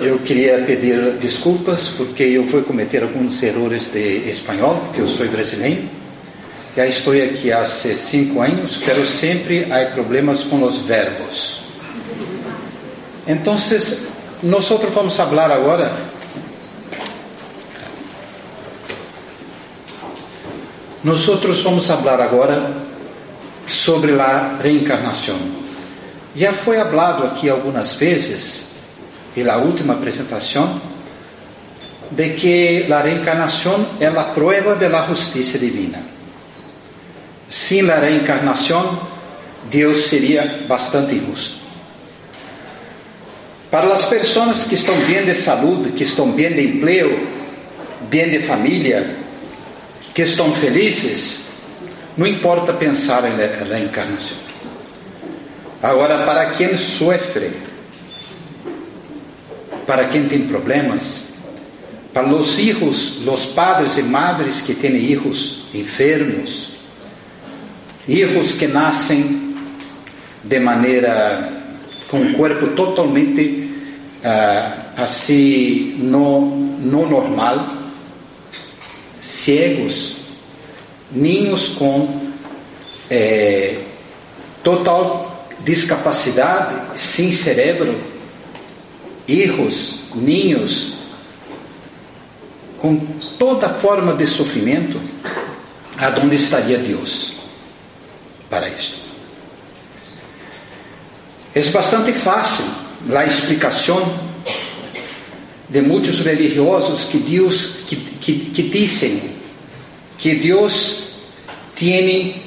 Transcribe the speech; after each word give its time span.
eu 0.00 0.18
queria 0.20 0.58
pedir 0.58 1.18
desculpas 1.20 1.90
porque 1.96 2.22
eu 2.22 2.46
fui 2.46 2.62
cometer 2.62 3.02
alguns 3.02 3.42
erros 3.42 3.92
de 3.92 4.28
espanhol, 4.28 4.76
porque 4.86 5.00
eu 5.00 5.08
sou 5.08 5.28
brasileiro. 5.28 5.82
Já 6.76 6.86
estou 6.86 7.12
aqui 7.12 7.52
há 7.52 7.64
cinco 7.64 8.40
anos, 8.40 8.78
pero 8.84 9.00
sempre 9.06 9.72
há 9.72 9.86
problemas 9.92 10.42
com 10.42 10.62
os 10.64 10.78
verbos. 10.78 11.60
Então, 13.26 13.56
nós 14.42 14.68
vamos 14.68 15.16
falar 15.16 15.50
agora 15.52 16.14
Nós 21.04 21.26
vamos 21.26 21.86
falar 21.86 22.18
agora 22.18 22.72
sobre 23.68 24.18
a 24.18 24.56
reencarnação. 24.58 25.36
Já 26.34 26.50
foi 26.50 26.78
falado 26.78 27.26
aqui 27.26 27.50
algumas 27.50 27.92
vezes 27.92 28.63
e 29.36 29.42
la 29.42 29.56
última 29.58 29.94
apresentação 29.94 30.80
de 32.10 32.30
que 32.30 32.92
a 32.92 33.00
reencarnação 33.00 33.86
é 34.00 34.06
a 34.06 34.24
prova 34.24 34.76
de 34.76 34.88
la 34.88 35.06
divina. 35.06 36.00
Sem 37.48 37.90
a 37.90 37.98
reencarnação, 37.98 39.00
Deus 39.70 40.06
seria 40.06 40.64
bastante 40.68 41.14
injusto. 41.14 41.58
Para 43.70 43.92
as 43.92 44.06
pessoas 44.06 44.64
que 44.64 44.76
estão 44.76 44.94
bem 45.00 45.24
de 45.24 45.34
saúde, 45.34 45.90
que 45.90 46.04
estão 46.04 46.30
bem 46.30 46.52
de 46.52 46.64
emprego, 46.64 47.26
bem 48.02 48.30
de 48.30 48.40
família, 48.40 49.16
que 50.14 50.22
estão 50.22 50.52
felizes, 50.54 51.46
não 52.16 52.26
importa 52.26 52.72
pensar 52.72 53.24
em 53.24 53.36
reencarnação. 53.68 54.36
Agora, 55.82 56.24
para 56.24 56.50
quem 56.50 56.76
sofre, 56.76 57.50
para 59.86 60.08
quem 60.08 60.28
tem 60.28 60.46
problemas, 60.46 61.26
para 62.12 62.28
os 62.28 62.54
filhos, 62.54 63.26
os 63.26 63.46
padres 63.46 63.98
e 63.98 64.02
madres 64.02 64.60
que 64.60 64.74
têm 64.74 64.98
filhos 64.98 65.64
enfermos, 65.74 66.70
filhos 68.06 68.52
que 68.52 68.66
nascem 68.66 69.54
de 70.42 70.60
maneira 70.60 71.52
com 72.08 72.18
o 72.18 72.34
corpo 72.34 72.68
totalmente 72.68 73.70
uh, 74.22 74.84
assim 74.96 75.96
não, 75.98 76.42
não 76.80 77.08
normal, 77.08 77.66
cegos, 79.20 80.16
ninhos 81.10 81.68
com 81.68 82.20
eh, 83.10 83.78
total 84.62 85.46
discapacidade, 85.64 86.98
sem 86.98 87.32
cérebro 87.32 88.13
erros, 89.28 90.00
ninhos, 90.14 90.94
com 92.78 92.96
toda 93.38 93.68
forma 93.68 94.14
de 94.14 94.26
sofrimento, 94.26 95.00
aonde 95.98 96.36
estaria 96.36 96.78
Deus 96.78 97.32
para 98.50 98.68
isso? 98.68 98.98
É 101.54 101.62
bastante 101.70 102.12
fácil 102.12 102.64
a 103.14 103.24
explicação 103.24 104.02
de 105.68 105.80
muitos 105.80 106.20
religiosos 106.20 107.04
que 107.04 107.18
Deus 107.18 107.76
que, 107.86 107.96
que, 107.96 108.38
que 108.50 108.62
dizem 108.62 109.34
que 110.18 110.34
Deus 110.34 111.04
tem 111.74 112.42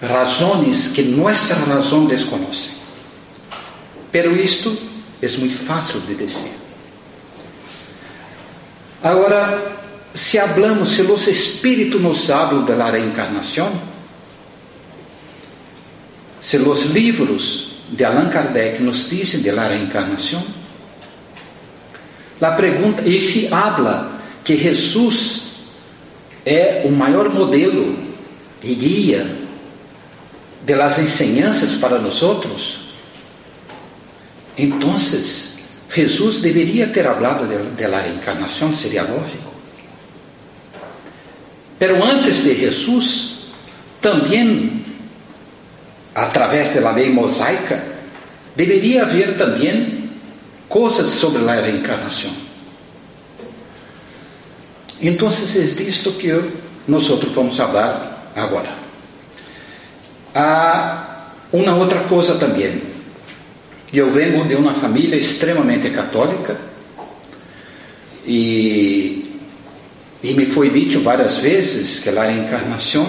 razões 0.00 0.88
que 0.88 1.02
nossa 1.02 1.54
razão 1.54 2.06
desconhece. 2.06 2.70
Pero 4.12 4.36
isto 4.36 4.76
é 5.22 5.28
muito 5.38 5.58
fácil 5.64 6.00
de 6.00 6.14
dizer. 6.14 6.52
Agora, 9.02 9.76
se 10.14 10.38
hablamos, 10.38 10.92
se 10.92 11.02
os 11.02 11.26
espíritos 11.26 12.00
nos 12.00 12.30
hablam 12.30 12.64
da 12.64 12.90
reencarnação, 12.90 13.70
se 16.40 16.56
os 16.56 16.84
livros 16.86 17.72
de 17.90 18.04
Allan 18.04 18.28
Kardec 18.28 18.82
nos 18.82 19.08
dizem 19.08 19.42
da 19.42 19.68
reencarnação, 19.68 20.42
a 22.40 22.50
pergunta, 22.52 23.02
e 23.02 23.20
se 23.20 23.52
habla 23.52 24.20
que 24.44 24.56
Jesus 24.56 25.42
é 26.44 26.82
o 26.84 26.90
maior 26.90 27.30
modelo 27.30 27.98
e 28.62 28.74
guia 28.74 29.26
de 30.64 30.74
las 30.74 30.98
enseñanzas 30.98 31.76
para 31.76 31.98
nós 31.98 32.22
outros, 32.22 32.85
então, 34.56 34.96
Jesus 34.98 36.38
deveria 36.38 36.86
ter 36.88 37.06
hablado 37.06 37.46
de, 37.46 37.76
de 37.76 37.86
la 37.86 38.00
reencarnação, 38.00 38.72
seria 38.74 39.02
lógico. 39.02 39.52
Pero 41.78 42.02
antes 42.02 42.42
de 42.42 42.54
Jesus, 42.54 43.36
também, 44.00 44.82
através 46.14 46.74
da 46.74 46.90
lei 46.90 47.10
mosaica, 47.10 47.84
deveria 48.54 49.02
haver 49.02 49.36
também 49.36 50.10
coisas 50.68 51.08
sobre 51.08 51.46
a 51.48 51.60
reencarnação. 51.60 52.30
Então, 55.00 55.28
é 55.28 55.32
disto 55.32 56.12
que 56.12 56.32
nós 56.88 57.06
vamos 57.08 57.56
falar 57.56 58.32
agora. 58.34 58.70
Há 60.34 61.26
uma 61.52 61.74
outra 61.74 62.00
coisa 62.04 62.36
também. 62.36 62.82
Eu 63.92 64.12
venho 64.12 64.44
de 64.44 64.54
uma 64.54 64.74
família 64.74 65.16
extremamente 65.16 65.90
católica 65.90 66.58
e, 68.26 69.40
e 70.22 70.34
me 70.34 70.46
foi 70.46 70.70
dito 70.70 71.00
várias 71.00 71.38
vezes 71.38 72.00
que 72.00 72.08
a 72.08 72.24
reencarnação 72.24 73.06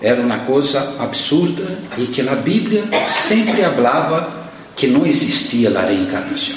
era 0.00 0.20
uma 0.20 0.40
coisa 0.40 0.96
absurda 0.98 1.78
e 1.98 2.06
que 2.06 2.20
a 2.20 2.34
Bíblia 2.36 2.84
sempre 3.06 3.62
falava 3.62 4.50
que 4.76 4.86
não 4.86 5.04
existia 5.04 5.76
a 5.76 5.82
reencarnação. 5.82 6.56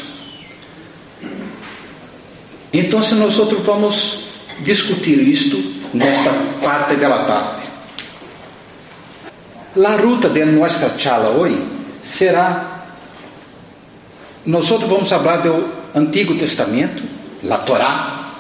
Então, 2.72 3.00
nós 3.00 3.38
vamos 3.64 4.20
discutir 4.62 5.20
isto 5.28 5.58
nesta 5.94 6.32
parte 6.62 6.96
da 6.96 7.26
tarde. 7.26 7.66
A 9.84 9.96
ruta 9.96 10.30
de 10.30 10.46
nossa 10.46 10.98
charla 10.98 11.30
hoje 11.30 11.64
será 12.04 12.75
nós 14.46 14.70
vamos 14.70 15.10
falar 15.10 15.38
do 15.38 15.68
Antigo 15.96 16.36
Testamento, 16.36 17.02
a 17.50 17.58
Torá, 17.58 18.34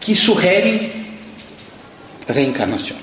que 0.00 0.16
sugere 0.16 1.06
reencarnação. 2.26 2.96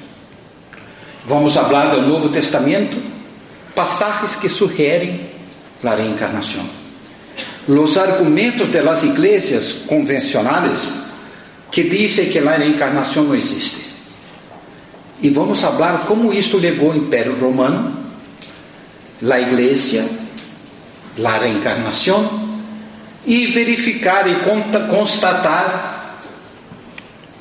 Vamos 1.25 1.54
falar 1.54 1.96
do 1.96 2.01
Novo 2.01 2.30
Testamento, 2.30 3.01
passagens 3.74 4.36
que 4.36 4.50
sugerem 4.50 5.22
a 5.84 5.96
reencarnação. 5.96 6.66
Os 7.66 7.98
argumentos 7.98 8.68
das 8.69 9.04
igrejas 9.04 9.74
convencionais 9.88 11.00
que 11.72 11.84
dizem 11.84 12.30
que 12.30 12.40
a 12.40 12.57
reencarnação 12.57 13.24
não 13.24 13.36
existe. 13.36 13.86
E 15.22 15.30
vamos 15.30 15.62
falar 15.62 16.06
como 16.07 16.34
isto 16.34 16.57
levou 16.57 16.92
o 16.92 16.98
Império 16.98 17.40
Romano, 17.40 17.98
a 19.30 19.40
Igreja 19.40 20.19
la 21.18 21.38
reencarnação 21.38 22.50
e 23.26 23.48
verificar 23.48 24.28
e 24.28 24.36
constatar 24.90 26.18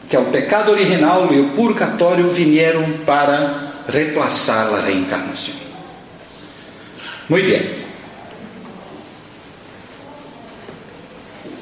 que 0.09 0.17
o 0.17 0.25
pecado 0.27 0.71
original 0.71 1.33
e 1.33 1.41
o 1.41 1.51
purgatório 1.51 2.31
vieram 2.31 2.99
para 3.05 3.85
reemplazar 3.89 4.75
a 4.75 4.81
reencarnação. 4.81 5.55
Muito 7.29 7.49
bem. 7.49 7.79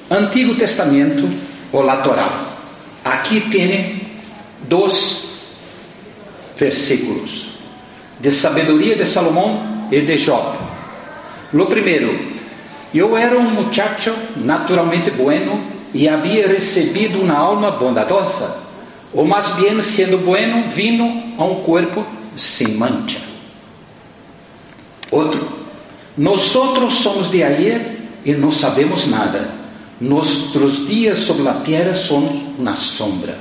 Antigo 0.09 0.55
Testamento 0.55 1.29
ou 1.73 1.83
la 1.83 1.97
Torá. 1.99 2.29
Aqui 3.05 3.41
tem 3.51 4.01
dois 4.69 5.41
versículos 6.57 7.59
de 8.21 8.31
sabedoria 8.31 8.97
de 8.97 9.05
Salomão 9.05 9.89
e 9.91 10.01
de 10.01 10.17
Job. 10.17 10.66
Lo 11.57 11.65
primeiro, 11.65 12.15
eu 12.95 13.17
era 13.17 13.39
um 13.39 13.51
muchacho 13.51 14.13
naturalmente 14.37 15.11
bueno 15.11 15.59
e 15.95 16.07
havia 16.07 16.47
recebido 16.47 17.19
uma 17.19 17.33
alma 17.33 17.71
bondadosa, 17.71 18.59
ou 19.11 19.25
mais 19.25 19.49
bem, 19.55 19.81
sendo 19.81 20.19
bueno, 20.19 20.71
vino 20.71 21.35
a 21.39 21.45
um 21.45 21.63
corpo 21.63 22.05
sem 22.37 22.69
mancha. 22.69 23.21
Outro, 25.11 25.49
nós 26.19 26.41
somos 26.43 27.31
de 27.31 27.43
ayer 27.43 28.01
e 28.23 28.35
não 28.35 28.51
sabemos 28.51 29.07
nada 29.07 29.49
Nossos 29.99 30.87
dias 30.87 31.21
sobre 31.21 31.49
a 31.49 31.55
terra 31.55 31.95
são 31.95 32.19
uma 32.59 32.75
sombra. 32.75 33.35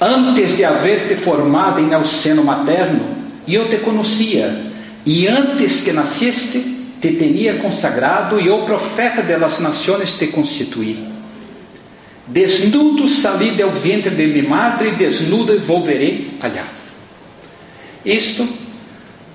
Antes 0.00 0.56
de 0.56 0.64
haver-te 0.64 1.16
formado 1.16 1.78
em 1.78 1.92
el 1.92 2.06
seno 2.06 2.42
materno, 2.42 3.02
eu 3.46 3.68
te 3.68 3.76
conhecia, 3.76 4.72
e 5.04 5.26
antes 5.26 5.82
que 5.82 5.92
nasceste, 5.92 6.60
te 7.00 7.12
teria 7.12 7.56
consagrado, 7.56 8.40
e 8.40 8.48
o 8.48 8.62
profeta 8.64 9.22
das 9.22 9.58
nações 9.58 10.12
te 10.12 10.28
constituí. 10.28 11.06
Desnudo 12.26 13.06
salí 13.06 13.50
do 13.50 13.70
ventre 13.70 14.10
de 14.10 14.26
minha 14.26 14.48
madre, 14.48 14.92
desnudo 14.92 15.58
volverei 15.60 16.30
allá. 16.40 16.64
Isto, 18.04 18.48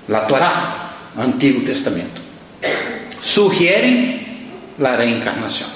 la 0.08 0.20
Torá, 0.20 0.96
Antigo 1.16 1.60
Testamento 1.60 2.20
sugerem 3.20 4.20
a 4.80 4.96
reencarnação. 4.96 5.68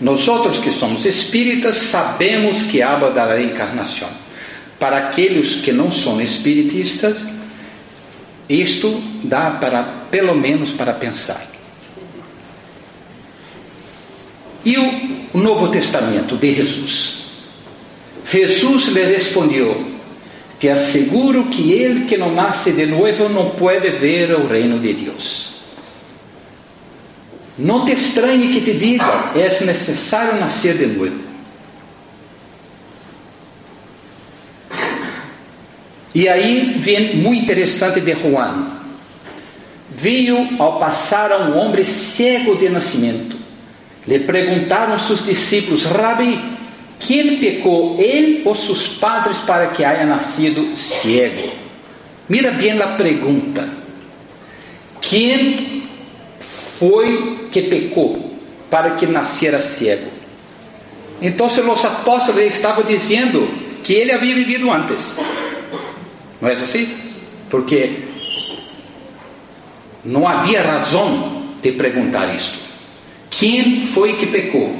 Nós 0.00 0.26
que 0.62 0.72
somos 0.72 1.04
espíritas 1.04 1.76
sabemos 1.76 2.64
que 2.64 2.82
habla 2.82 3.10
da 3.10 3.32
reencarnação. 3.32 4.08
Para 4.80 4.96
aqueles 4.96 5.54
que 5.54 5.70
não 5.70 5.92
são 5.92 6.20
espiritistas, 6.20 7.24
isto 8.60 9.02
dá 9.24 9.52
para 9.52 9.82
pelo 10.10 10.34
menos 10.34 10.70
para 10.70 10.92
pensar. 10.92 11.46
E 14.64 14.76
o 14.76 15.38
Novo 15.38 15.68
Testamento 15.68 16.36
de 16.36 16.54
Jesus? 16.54 17.22
Jesus 18.30 18.86
lhe 18.88 19.02
respondeu: 19.02 19.86
Te 20.60 20.68
asseguro 20.68 21.46
que 21.46 21.72
ele 21.72 22.06
que 22.06 22.16
não 22.16 22.32
nasce 22.34 22.72
de 22.72 22.86
novo 22.86 23.28
não 23.28 23.50
pode 23.50 23.88
ver 23.90 24.32
o 24.34 24.46
reino 24.46 24.78
de 24.78 24.92
Deus. 24.92 25.50
Não 27.58 27.84
te 27.84 27.92
estranhe 27.92 28.52
que 28.52 28.60
te 28.60 28.72
diga, 28.72 29.32
é 29.34 29.64
necessário 29.64 30.40
nascer 30.40 30.76
de 30.76 30.86
novo. 30.86 31.31
E 36.14 36.28
aí 36.28 36.76
vem 36.78 37.16
muito 37.16 37.42
interessante 37.42 38.00
de 38.00 38.14
Juan. 38.14 38.66
Viu 39.90 40.48
ao 40.58 40.78
passar 40.78 41.32
a 41.32 41.38
um 41.38 41.58
homem 41.58 41.84
cego 41.84 42.56
de 42.56 42.68
nascimento. 42.68 43.36
Lhe 44.06 44.18
perguntaram 44.18 44.98
seus 44.98 45.24
discípulos, 45.24 45.84
Rabi, 45.84 46.38
quem 46.98 47.38
pecou, 47.38 47.96
ele 47.98 48.42
ou 48.44 48.54
seus 48.54 48.88
padres 48.88 49.38
para 49.38 49.68
que 49.68 49.84
haya 49.84 50.04
nascido 50.04 50.76
cego? 50.76 51.50
Mira 52.28 52.50
bem 52.52 52.80
a 52.80 52.88
pergunta. 52.88 53.68
Quem 55.00 55.82
foi 56.78 57.48
que 57.50 57.62
pecou 57.62 58.32
para 58.68 58.92
que 58.92 59.06
nascera 59.06 59.60
cego. 59.60 60.10
Então, 61.20 61.46
os 61.46 61.84
apóstolos 61.84 62.40
estavam 62.40 62.82
dizendo 62.84 63.46
que 63.84 63.92
ele 63.92 64.12
havia 64.12 64.34
vivido 64.34 64.70
antes. 64.70 65.06
Não 66.42 66.48
é 66.48 66.52
assim? 66.54 66.92
Porque 67.48 68.00
não 70.04 70.26
havia 70.26 70.60
razão 70.60 71.44
de 71.62 71.70
perguntar 71.70 72.34
isto. 72.34 72.58
Quem 73.30 73.86
foi 73.86 74.14
que 74.14 74.26
pecou? 74.26 74.74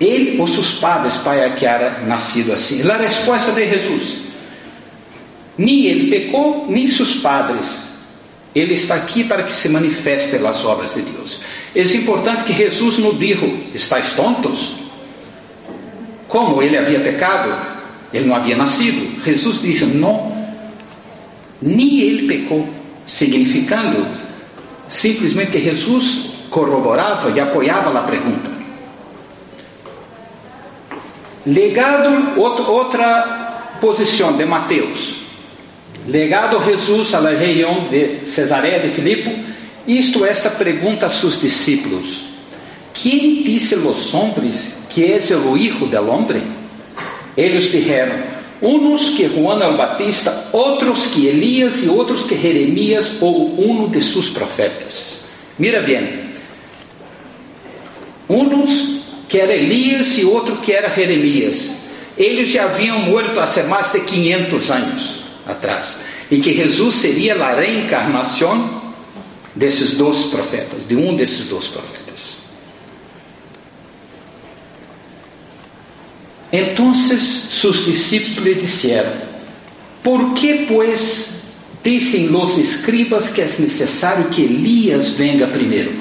Ele 0.00 0.40
ou 0.40 0.48
seus 0.48 0.72
padres 0.72 1.14
para 1.18 1.50
que 1.50 1.66
era 1.66 2.00
nascido 2.06 2.54
assim? 2.54 2.90
A 2.90 2.96
resposta 2.96 3.52
de 3.52 3.68
Jesus: 3.68 4.22
nem 5.58 5.84
ele 5.84 6.10
pecou, 6.10 6.66
nem 6.70 6.88
seus 6.88 7.16
padres 7.16 7.84
ele 8.54 8.74
está 8.74 8.94
aqui 8.94 9.24
para 9.24 9.42
que 9.42 9.52
se 9.52 9.68
manifestem 9.68 10.46
as 10.46 10.64
obras 10.64 10.94
de 10.94 11.02
Deus. 11.02 11.38
É 11.74 11.82
importante 11.82 12.44
que 12.44 12.52
Jesus 12.54 12.96
não 12.96 13.14
disse: 13.14 13.68
estáis 13.74 14.12
tontos? 14.12 14.76
Como 16.28 16.62
ele 16.62 16.78
havia 16.78 17.00
pecado, 17.00 17.73
ele 18.14 18.28
não 18.28 18.36
havia 18.36 18.56
nascido. 18.56 19.22
Jesus 19.24 19.60
disse: 19.60 19.84
não, 19.84 20.32
nem 21.60 21.98
ele 22.00 22.28
pecou, 22.28 22.68
significando 23.04 24.06
simplesmente 24.88 25.50
que 25.50 25.60
Jesus 25.60 26.30
corroborava 26.48 27.30
e 27.30 27.40
apoiava 27.40 27.98
a 27.98 28.02
pergunta. 28.02 28.54
Legado, 31.44 32.40
outra 32.40 33.76
posição 33.80 34.36
de 34.36 34.46
Mateus. 34.46 35.16
Legado 36.06 36.62
Jesus 36.64 37.12
à 37.14 37.20
região 37.30 37.88
de 37.90 38.24
Cesareia 38.24 38.78
de 38.78 38.90
Filipe, 38.90 39.44
isto 39.86 40.24
esta 40.24 40.50
pergunta 40.50 41.06
a 41.06 41.10
seus 41.10 41.40
discípulos: 41.40 42.26
Quem 42.92 43.42
disse 43.42 43.74
los 43.74 44.14
hombres 44.14 44.74
que 44.90 45.04
é 45.04 45.18
o 45.34 45.56
Hijo 45.56 45.86
del 45.86 46.08
Hombre? 46.08 46.42
Eles 47.36 47.70
disseram: 47.70 48.16
Uns 48.62 49.10
que 49.10 49.28
Juan 49.28 49.60
el 49.62 49.76
Batista, 49.76 50.48
outros 50.52 51.06
que 51.08 51.26
Elias 51.26 51.82
e 51.82 51.88
outros 51.88 52.22
que 52.22 52.36
Jeremias 52.36 53.12
ou 53.20 53.60
um 53.60 53.88
de 53.88 54.02
seus 54.02 54.28
profetas. 54.30 55.24
Mira 55.58 55.80
bem, 55.82 56.24
uns 58.28 59.02
que 59.28 59.38
era 59.38 59.54
Elias 59.54 60.16
e 60.18 60.24
outro 60.24 60.56
que 60.56 60.72
era 60.72 60.88
Jeremias. 60.88 61.82
Eles 62.16 62.48
já 62.48 62.64
haviam 62.64 63.00
morto 63.00 63.40
há 63.40 63.62
mais 63.64 63.92
de 63.92 64.00
500 64.00 64.70
anos 64.70 65.14
atrás. 65.46 66.00
E 66.30 66.38
que 66.38 66.54
Jesus 66.54 66.94
seria 66.96 67.34
a 67.34 67.54
reencarnação 67.54 68.82
desses 69.54 69.96
dois 69.96 70.24
profetas, 70.24 70.86
de 70.86 70.96
um 70.96 71.14
desses 71.14 71.46
dois 71.46 71.66
profetas. 71.66 72.03
Então, 76.56 76.94
seus 76.94 77.84
discípulos 77.84 78.38
lhe 78.44 78.54
disseram: 78.54 79.10
Por 80.04 80.34
que, 80.34 80.66
pois, 80.68 81.30
dizem 81.82 82.32
os 82.32 82.56
escribas 82.56 83.28
que 83.30 83.40
é 83.40 83.44
necessário 83.58 84.26
que 84.26 84.42
Elias 84.42 85.08
venga 85.08 85.48
primeiro? 85.48 85.92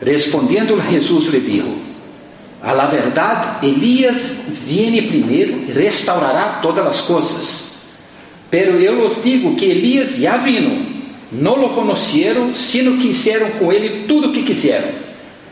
Respondendo, 0.00 0.80
Jesus 0.88 1.26
lhe 1.26 1.40
disse: 1.40 1.74
A 2.62 2.70
la 2.70 2.86
verdade, 2.86 3.66
Elias 3.66 4.32
viene 4.64 5.02
primeiro 5.02 5.64
e 5.66 5.72
restaurará 5.72 6.60
todas 6.62 6.86
as 6.86 7.00
coisas. 7.00 7.72
Pero 8.48 8.78
eu 8.78 9.04
os 9.04 9.24
digo 9.24 9.56
que 9.56 9.64
Elias 9.64 10.18
já 10.18 10.36
vino, 10.36 10.86
não 11.32 11.56
lo 11.56 11.70
conheceram, 11.70 12.54
sino 12.54 12.96
que 12.96 13.08
hicieron 13.08 13.50
com 13.58 13.72
ele 13.72 14.04
tudo 14.06 14.28
o 14.28 14.32
que 14.32 14.44
quiseram. 14.44 14.88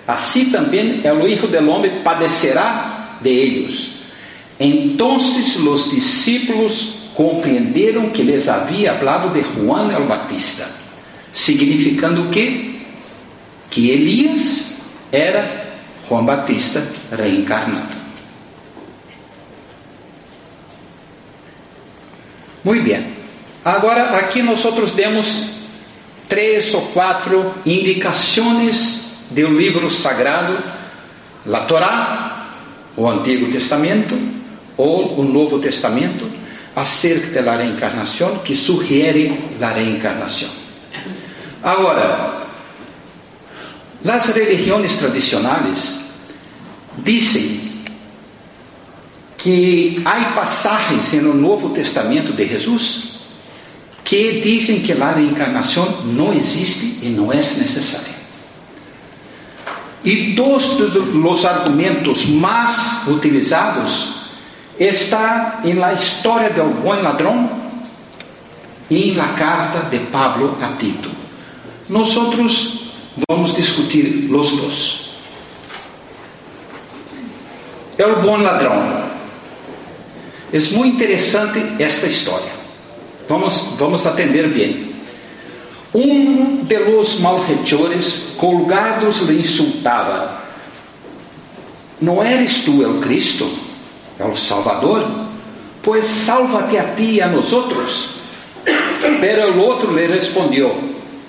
Assim 0.07 0.51
também 0.51 1.01
é 1.03 1.13
o 1.13 1.27
Hijo 1.27 1.49
del 1.49 1.69
Homem 1.69 1.91
padecerá 2.05 2.90
de 3.21 3.31
ellos. 3.31 3.91
Então 4.59 5.17
os 5.17 5.91
discípulos 5.91 6.95
compreenderam 7.15 8.11
que 8.11 8.23
lhes 8.23 8.49
havia 8.49 8.93
hablado 8.93 9.31
de 9.31 9.43
Juan 9.43 9.91
el 9.93 10.05
Batista, 10.05 10.69
significando 11.33 12.29
que 12.31 12.71
que 13.71 13.91
Elias 13.91 14.79
era 15.13 15.71
Juan 16.09 16.25
Batista 16.25 16.83
reencarnado. 17.13 18.01
Muito 22.65 22.83
bem. 22.83 23.07
Agora 23.65 24.19
aqui 24.19 24.43
nós 24.43 24.63
demos 24.93 25.47
três 26.29 26.75
ou 26.75 26.83
quatro 26.89 27.55
indicações 27.65 29.27
do 29.31 29.47
livro 29.49 29.91
sagrado, 29.91 30.59
a 31.51 31.61
Torá, 31.61 32.30
o 33.01 33.09
Antigo 33.09 33.51
Testamento 33.51 34.15
ou 34.77 35.19
o 35.19 35.25
Novo 35.25 35.59
Testamento, 35.59 36.31
acerca 36.77 37.43
da 37.43 37.57
reencarnação, 37.57 38.39
que 38.39 38.55
sugere 38.55 39.41
a 39.59 39.69
reencarnação. 39.69 40.51
Agora, 41.63 42.47
as 44.07 44.27
religiões 44.29 44.97
tradicionais 44.97 45.99
dizem 46.99 47.71
que 49.39 50.03
há 50.05 50.33
passagens 50.33 51.13
no 51.23 51.33
Novo 51.33 51.71
Testamento 51.71 52.35
de 52.35 52.47
Jesus 52.47 53.11
que 54.05 54.41
dizem 54.41 54.81
que 54.81 54.93
a 54.93 55.13
reencarnação 55.13 56.03
não 56.05 56.35
existe 56.35 56.99
e 57.03 57.09
não 57.09 57.33
é 57.33 57.37
necessária. 57.37 58.10
E 60.03 60.33
dos 60.33 61.45
argumentos 61.45 62.27
mais 62.27 63.07
utilizados 63.07 64.21
está 64.79 65.61
em 65.63 65.75
la 65.75 65.93
história 65.93 66.51
do 66.51 66.65
bom 66.83 66.95
ladrão 67.03 67.51
e 68.89 69.13
la 69.13 69.29
carta 69.35 69.89
de 69.91 69.99
Pablo 70.07 70.57
a 70.63 70.69
Tito. 70.79 71.11
Nós 71.89 72.15
vamos 73.29 73.55
discutir 73.55 74.29
os 74.33 74.53
dois. 74.53 75.11
É 77.99 78.07
o 78.07 78.17
bom 78.23 78.39
ladrão. 78.39 79.11
É 80.53 80.59
muito 80.73 80.97
interessante 80.97 81.61
esta 81.79 82.07
história. 82.07 82.51
Vamos, 83.29 83.75
vamos 83.79 84.07
atender 84.07 84.49
bem. 84.49 84.90
Um 85.93 86.63
de 86.65 86.79
los 86.79 87.19
malhechores 87.19 88.35
colgados 88.37 89.23
lhe 89.23 89.41
insultava: 89.41 90.41
Não 92.01 92.23
eres 92.25 92.65
tu 92.65 92.83
o 92.83 93.01
Cristo, 93.01 93.51
o 94.21 94.37
Salvador? 94.37 95.05
Pois 95.83 96.05
salva-te 96.05 96.79
a 96.79 96.95
ti 96.95 97.15
e 97.15 97.21
a 97.21 97.27
nós 97.27 97.53
outros. 97.53 98.11
Pero 99.21 99.53
o 99.53 99.61
outro 99.67 99.93
lhe 99.93 100.07
respondeu: 100.07 100.79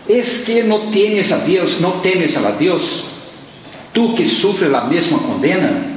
Es 0.08 0.44
que 0.46 0.62
não 0.62 0.92
tienes 0.92 1.32
a 1.32 1.38
Deus, 1.38 1.80
não 1.80 2.00
temes 2.00 2.38
a 2.38 2.52
Deus, 2.52 3.06
tu 3.94 4.14
que 4.14 4.28
sufres 4.28 4.72
a 4.74 4.82
mesma 4.82 5.18
condena. 5.20 5.90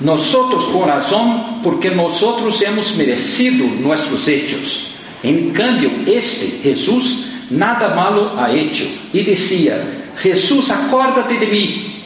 Nós 0.00 0.32
outros 0.34 0.64
com 0.64 0.80
razão, 0.80 1.60
porque 1.62 1.90
nós 1.90 2.22
outros 2.22 2.62
hemos 2.62 2.92
merecido 2.92 3.64
nossos 3.82 4.26
hechos. 4.26 4.86
Em 5.22 5.50
cambio, 5.50 5.90
este, 6.06 6.62
Jesus, 6.62 7.31
nada 7.52 7.94
malo 7.94 8.32
ha 8.38 8.50
hecho. 8.50 8.88
E 9.12 9.22
dizia: 9.22 9.80
Jesus, 10.22 10.70
acorda-te 10.70 11.36
de 11.36 11.46
mim, 11.46 12.02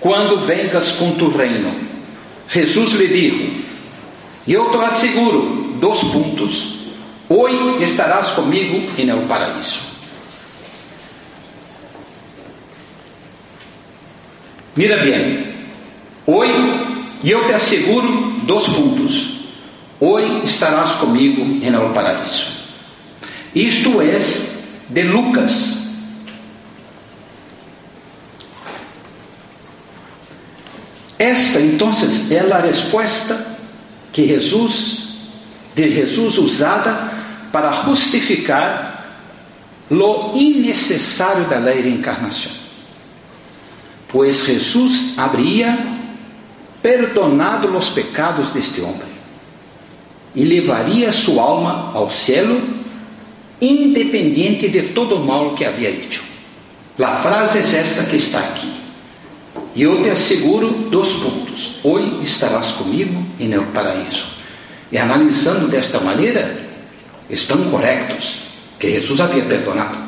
quando 0.00 0.44
vengas 0.44 0.92
com 0.92 1.12
tu 1.12 1.28
reino. 1.28 1.72
Jesus 2.48 2.92
lhe 2.94 3.06
disse: 3.06 3.64
Eu 4.46 4.70
te 4.70 4.76
asseguro, 4.78 5.76
dois 5.80 5.98
pontos. 5.98 6.76
Hoje 7.28 7.82
estarás 7.82 8.28
comigo 8.28 8.88
em 8.96 9.08
el 9.08 9.22
paraíso. 9.22 9.80
Mira 14.76 14.98
bem, 14.98 15.46
hoje 16.26 16.52
eu 17.24 17.46
te 17.46 17.52
asseguro 17.52 18.34
dois 18.42 18.64
pontos. 18.64 19.36
Hoje 19.98 20.42
estarás 20.44 20.90
comigo 20.96 21.42
em 21.42 21.74
el 21.74 21.90
paraíso. 21.92 22.50
Isto 23.54 24.02
é 24.02 24.20
de 24.88 25.02
Lucas. 25.02 25.86
Esta 31.18 31.60
então 31.60 31.90
é 32.30 32.52
a 32.52 32.58
resposta 32.58 33.56
que 34.12 34.26
Jesus, 34.26 35.08
de 35.74 35.90
Jesus 35.90 36.38
usada 36.38 37.12
para 37.50 37.72
justificar 37.84 39.04
lo 39.90 40.32
innecessário 40.34 41.44
da 41.44 41.58
lei 41.58 41.82
de 41.82 41.88
encarnação. 41.88 42.52
Pois 44.08 44.44
Jesus 44.44 45.14
habría 45.16 45.78
perdonado 46.82 47.74
os 47.76 47.88
pecados 47.88 48.50
deste 48.50 48.80
homem 48.80 49.16
e 50.34 50.44
levaria 50.44 51.10
sua 51.10 51.42
alma 51.42 51.92
ao 51.94 52.10
cielo 52.10 52.60
independiente 53.60 54.68
de 54.68 54.82
todo 54.88 55.16
o 55.16 55.24
mal 55.24 55.54
que 55.54 55.64
havia 55.64 55.90
hecho. 55.90 56.22
A 56.98 57.16
frase 57.16 57.58
é 57.58 57.80
esta 57.80 58.04
que 58.04 58.16
está 58.16 58.40
aqui. 58.40 58.72
E 59.74 59.82
eu 59.82 60.02
te 60.02 60.10
asseguro 60.10 60.70
dois 60.90 61.12
pontos. 61.12 61.80
Hoje 61.84 62.22
estarás 62.22 62.72
comigo 62.72 63.22
em 63.38 63.52
el 63.52 63.64
paraíso. 63.66 64.26
E 64.90 64.98
analisando 64.98 65.68
desta 65.68 66.00
maneira, 66.00 66.66
estão 67.28 67.70
corretos 67.70 68.42
que 68.78 68.90
Jesus 68.90 69.20
havia 69.20 69.44
perdonado. 69.44 69.98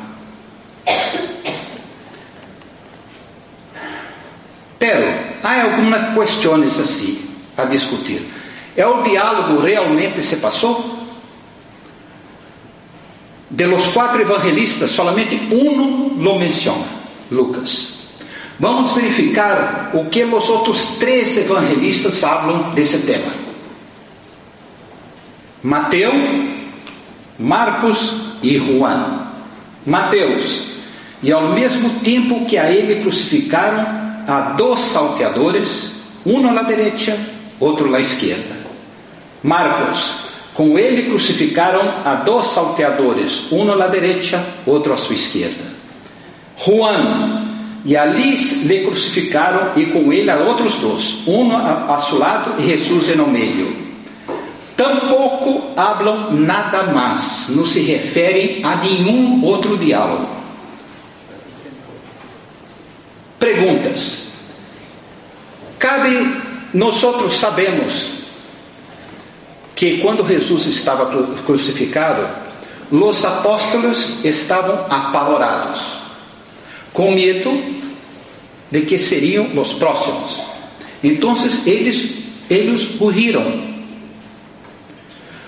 Pero 4.79 5.13
há 5.43 5.61
algumas 5.61 6.13
questões 6.15 6.79
assim 6.79 7.29
a 7.57 7.65
discutir. 7.65 8.25
É 8.75 8.85
o 8.87 9.03
diálogo 9.03 9.61
realmente 9.61 10.23
se 10.23 10.37
passou? 10.37 10.98
De 13.59 13.67
los 13.67 13.87
quatro 13.89 14.21
evangelistas, 14.21 14.89
solamente 14.89 15.37
um 15.51 16.15
lo 16.17 16.39
menciona, 16.39 16.85
Lucas. 17.29 17.97
Vamos 18.57 18.95
verificar 18.95 19.91
o 19.93 20.05
que 20.05 20.23
os 20.23 20.47
outros 20.47 20.97
três 20.97 21.37
evangelistas 21.37 22.21
falam 22.21 22.73
desse 22.73 22.99
tema. 22.99 23.33
Mateus, 25.61 26.15
Marcos 27.37 28.13
e 28.41 28.57
Juan. 28.57 29.27
Mateus, 29.85 30.67
e 31.21 31.29
ao 31.29 31.49
mesmo 31.49 31.99
tempo 31.99 32.45
que 32.45 32.57
a 32.57 32.71
ele 32.71 33.01
crucificaram, 33.01 33.85
há 34.25 34.53
dois 34.55 34.79
salteadores, 34.79 35.95
um 36.25 36.47
à 36.47 36.63
direita, 36.63 37.19
outro 37.59 37.93
à 37.93 37.99
esquerda. 37.99 38.55
Marcos, 39.43 40.28
com 40.59 40.77
ele 40.77 41.03
crucificaram 41.03 41.79
a 42.03 42.15
dois 42.15 42.47
salteadores, 42.47 43.49
um 43.49 43.71
à 43.81 43.87
direita, 43.87 44.45
outro 44.65 44.91
à 44.91 44.97
sua 44.97 45.15
esquerda. 45.15 45.63
Juan, 46.57 47.45
e 47.85 47.95
ali 47.95 48.35
lhe 48.35 48.83
crucificaram, 48.83 49.71
e 49.77 49.85
com 49.85 50.11
ele 50.11 50.29
a 50.29 50.35
outros 50.35 50.75
dois, 50.75 51.25
um 51.25 51.55
a, 51.55 51.95
a 51.95 51.99
seu 51.99 52.19
lado 52.19 52.61
e 52.61 52.65
Jesus 52.65 53.15
no 53.15 53.25
meio. 53.25 53.73
Tampouco 54.75 55.71
hablam 55.77 56.33
nada 56.33 56.83
mais, 56.91 57.45
não 57.51 57.65
se 57.65 57.79
referem 57.79 58.59
a 58.61 58.75
nenhum 58.75 59.41
outro 59.45 59.77
diálogo. 59.77 60.27
Perguntas. 63.39 64.27
Cabe, 65.79 66.35
nós 66.73 67.01
sabemos 67.31 68.18
que 69.79 69.99
quando 69.99 70.27
Jesus 70.27 70.65
estava 70.65 71.05
crucificado, 71.45 72.27
os 72.91 73.23
apóstolos 73.23 74.25
estavam 74.25 74.75
apavorados, 74.89 76.01
com 76.91 77.13
medo 77.13 77.49
de 78.69 78.81
que 78.81 78.99
seriam 78.99 79.47
os 79.57 79.71
próximos. 79.71 80.41
Então 81.01 81.33
eles, 81.65 82.25
eles 82.49 82.95
morreram. 82.99 83.69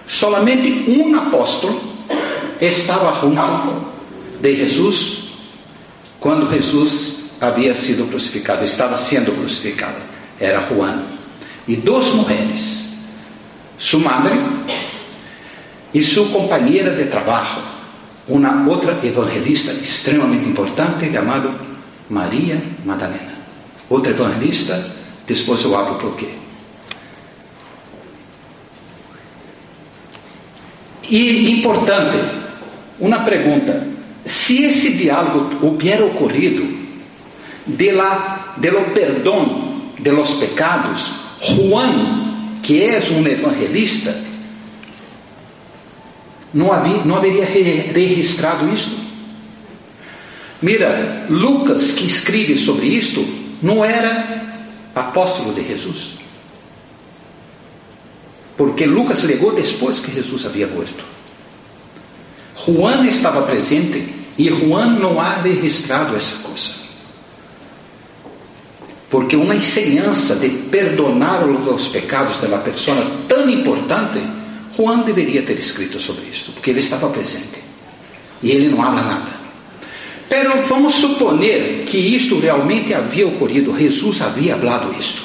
Solamente 0.07 0.89
um 0.89 1.13
apóstolo 1.13 1.81
estava 2.61 3.19
junto 3.19 3.85
de 4.39 4.55
Jesus 4.55 5.23
quando 6.21 6.49
Jesus 6.49 7.15
havia 7.41 7.73
sido 7.73 8.07
crucificado, 8.07 8.63
estava 8.63 8.95
sendo 8.95 9.33
crucificado. 9.37 10.01
Era 10.39 10.69
Juan. 10.69 11.03
E 11.67 11.75
duas 11.75 12.05
mulheres 12.13 12.80
su 13.81 13.99
madre 13.99 14.39
e 15.91 16.03
sua 16.03 16.27
companheira 16.27 16.91
de 16.91 17.05
trabalho, 17.05 17.63
uma 18.27 18.63
outra 18.69 18.99
evangelista 19.03 19.71
extremamente 19.71 20.47
importante 20.47 21.11
chamada 21.11 21.49
Maria 22.07 22.61
Madalena. 22.85 23.41
Outra 23.89 24.11
evangelista, 24.11 24.87
depois 25.25 25.63
eu 25.63 25.75
abro 25.75 25.95
por 25.95 26.15
quê. 26.15 26.29
E 31.09 31.49
importante, 31.49 32.17
uma 32.99 33.21
pergunta: 33.21 33.87
se 34.23 34.63
esse 34.63 34.91
diálogo 34.91 35.65
hubiera 35.65 36.05
ocorrido 36.05 36.63
de 37.65 37.91
la, 37.91 38.53
de 38.57 38.69
lo 38.69 38.93
perdão 38.93 39.91
de 39.97 40.11
los 40.11 40.35
pecados, 40.35 41.15
Juan 41.39 42.20
que 42.61 42.81
és 42.81 43.09
um 43.11 43.25
evangelista, 43.27 44.15
não, 46.53 46.71
havia, 46.71 47.03
não 47.03 47.15
haveria 47.15 47.45
registrado 47.45 48.71
isto? 48.73 48.95
Mira, 50.61 51.25
Lucas, 51.29 51.91
que 51.91 52.05
escreve 52.05 52.55
sobre 52.55 52.85
isto, 52.87 53.25
não 53.61 53.83
era 53.83 54.65
apóstolo 54.93 55.53
de 55.53 55.67
Jesus. 55.67 56.15
Porque 58.55 58.85
Lucas 58.85 59.23
legou 59.23 59.53
depois 59.53 59.99
que 59.99 60.13
Jesus 60.13 60.45
havia 60.45 60.67
morto. 60.67 61.03
Juan 62.55 63.07
estava 63.07 63.41
presente 63.43 64.13
e 64.37 64.49
Juan 64.49 64.99
não 64.99 65.19
ha 65.19 65.35
registrado 65.35 66.15
essa 66.15 66.43
coisa. 66.43 66.80
Porque 69.11 69.35
uma 69.35 69.53
enseñança 69.53 70.37
de 70.37 70.47
perdonar 70.69 71.43
os 71.43 71.89
pecados 71.89 72.39
da 72.39 72.57
pessoa 72.59 73.05
tão 73.27 73.49
importante, 73.49 74.21
Juan 74.73 74.99
deveria 74.99 75.43
ter 75.43 75.57
escrito 75.59 75.99
sobre 75.99 76.29
isso, 76.29 76.53
porque 76.53 76.69
ele 76.69 76.79
estava 76.79 77.09
presente. 77.09 77.61
E 78.41 78.51
ele 78.51 78.69
não 78.69 78.77
fala 78.77 79.01
nada. 79.01 79.41
Pero 80.29 80.65
vamos 80.65 80.95
suponer 80.95 81.83
que 81.85 81.97
isto 81.97 82.39
realmente 82.39 82.93
havia 82.93 83.27
ocorrido, 83.27 83.77
Jesus 83.77 84.21
havia 84.21 84.55
falado 84.55 84.95
isto. 84.97 85.21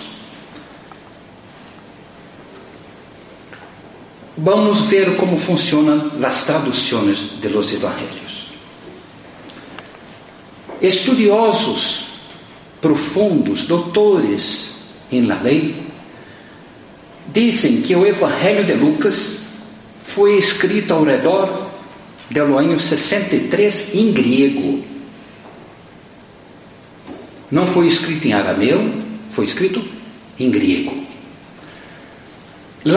Vamos 4.36 4.80
ver 4.88 5.16
como 5.16 5.38
funcionam 5.38 6.10
as 6.24 6.44
traduções 6.44 7.40
de 7.40 7.48
los 7.48 7.72
evangelhos. 7.72 8.48
Estudiosos 10.82 12.05
profundos, 12.80 13.66
doutores 13.66 14.76
em 15.10 15.26
la 15.26 15.40
lei, 15.40 15.74
dizem 17.32 17.82
que 17.82 17.94
o 17.94 18.06
Evangelho 18.06 18.64
de 18.64 18.72
Lucas 18.74 19.40
foi 20.04 20.36
escrito 20.38 20.94
ao 20.94 21.04
redor 21.04 21.66
do 22.30 22.58
ano 22.58 22.78
63 22.78 23.94
em 23.94 24.12
grego. 24.12 24.84
Não 27.50 27.66
foi 27.66 27.86
escrito 27.86 28.26
em 28.26 28.32
arameu, 28.32 28.92
foi 29.30 29.44
escrito 29.44 29.84
em 30.38 30.50
grego. 30.50 31.06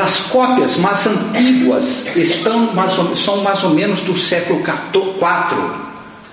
As 0.01 0.27
cópias 0.27 0.77
mais 0.77 1.05
antiguas 1.07 2.15
estão 2.15 2.73
mais 2.73 2.97
ou, 2.97 3.15
são 3.15 3.41
mais 3.41 3.63
ou 3.63 3.71
menos 3.71 4.01
do 4.01 4.15
século 4.15 4.59
IV, 4.59 4.77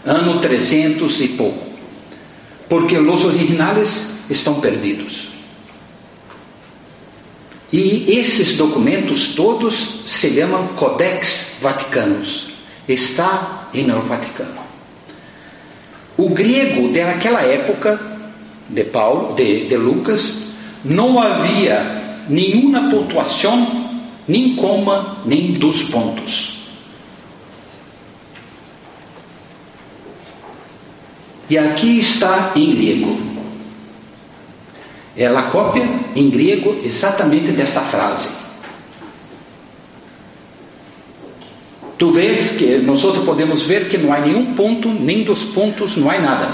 ano 0.04 0.38
300 0.40 1.20
e 1.20 1.28
pouco, 1.28 1.65
porque 2.68 2.96
os 2.98 3.24
originais 3.24 4.18
estão 4.28 4.60
perdidos. 4.60 5.28
E 7.72 8.18
esses 8.18 8.56
documentos 8.56 9.34
todos 9.34 10.02
se 10.06 10.34
chamam 10.34 10.68
Codex 10.68 11.56
Vaticanos. 11.60 12.50
Está 12.88 13.68
no 13.74 14.00
Vaticano. 14.02 14.64
O 16.16 16.30
grego 16.30 16.88
daquela 16.92 17.42
época 17.42 18.00
de 18.68 18.84
Paulo, 18.84 19.34
de, 19.34 19.66
de 19.66 19.76
Lucas, 19.76 20.44
não 20.84 21.20
havia 21.20 22.24
nenhuma 22.28 22.90
pontuação, 22.90 24.00
nem 24.26 24.54
coma, 24.56 25.18
nem 25.26 25.52
dos 25.52 25.82
pontos. 25.82 26.55
E 31.48 31.56
aqui 31.56 31.98
está 32.00 32.52
em 32.56 32.74
grego. 32.74 33.18
É 35.16 35.26
a 35.26 35.42
cópia 35.42 35.88
em 36.14 36.28
grego 36.28 36.80
exatamente 36.84 37.52
desta 37.52 37.80
frase. 37.80 38.28
Tu 41.96 42.10
vês 42.10 42.58
que 42.58 42.78
nós 42.78 43.02
podemos 43.24 43.62
ver 43.62 43.88
que 43.88 43.96
não 43.96 44.12
há 44.12 44.20
nenhum 44.20 44.54
ponto, 44.54 44.88
nem 44.88 45.22
dos 45.22 45.42
pontos, 45.44 45.96
não 45.96 46.10
há 46.10 46.18
nada. 46.18 46.48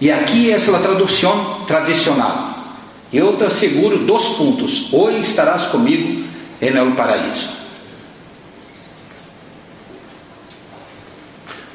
E 0.00 0.10
aqui 0.10 0.50
é 0.50 0.56
a 0.56 0.78
tradução 0.78 1.64
tradicional. 1.66 2.52
Eu 3.12 3.36
te 3.36 3.44
asseguro 3.44 3.98
dois 3.98 4.24
pontos: 4.30 4.92
hoje 4.92 5.20
estarás 5.20 5.66
comigo 5.66 6.24
en 6.60 6.76
el 6.76 6.92
paraíso. 6.92 7.61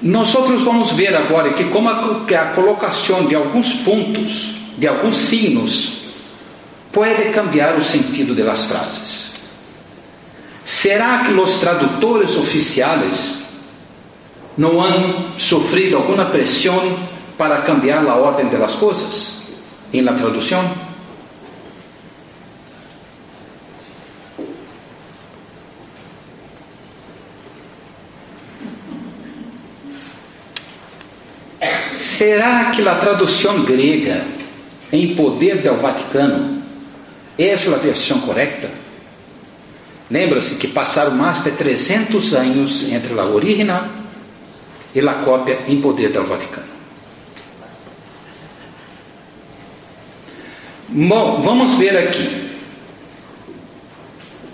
Nós 0.02 0.32
vamos 0.32 0.92
ver 0.92 1.16
agora 1.16 1.54
que 1.54 1.66
como 1.66 1.90
a, 1.90 2.26
que 2.26 2.36
a 2.36 2.52
colocação 2.52 3.26
de 3.26 3.36
alguns 3.36 3.74
pontos, 3.74 4.56
de 4.78 4.88
alguns 4.88 5.18
signos, 5.18 6.02
pode 6.92 7.30
cambiar 7.34 7.76
o 7.76 7.84
sentido 7.84 8.36
das 8.36 8.66
frases. 8.66 9.34
Será 10.64 11.20
que 11.20 11.32
os 11.32 11.56
tradutores 11.56 12.36
oficiais 12.38 13.38
não 14.58 14.82
han 14.84 15.38
sofrido 15.38 15.98
alguma 15.98 16.26
pressão 16.26 16.80
para 17.38 17.62
cambiar 17.62 18.06
a 18.06 18.16
ordem 18.16 18.48
das 18.50 18.74
coisas 18.76 19.38
em 19.94 20.02
la 20.02 20.14
tradução? 20.14 20.87
Será 32.18 32.72
que 32.72 32.82
a 32.90 32.96
tradução 32.96 33.64
grega 33.64 34.26
em 34.92 35.14
poder 35.14 35.58
do 35.58 35.76
Vaticano 35.76 36.64
é 37.38 37.54
a 37.54 37.78
versão 37.78 38.22
correta? 38.22 38.72
Lembra-se 40.10 40.56
que 40.56 40.68
passaram 40.68 41.12
mais 41.12 41.44
de 41.44 41.52
300 41.52 42.34
anos 42.34 42.84
entre 42.92 43.20
a 43.20 43.24
original 43.24 43.86
e 44.96 45.00
a 45.00 45.14
cópia 45.14 45.60
em 45.68 45.80
poder 45.80 46.10
do 46.10 46.24
Vaticano. 46.24 46.66
Bom, 50.90 51.40
vamos 51.44 51.78
ver 51.78 51.96
aqui. 52.00 52.50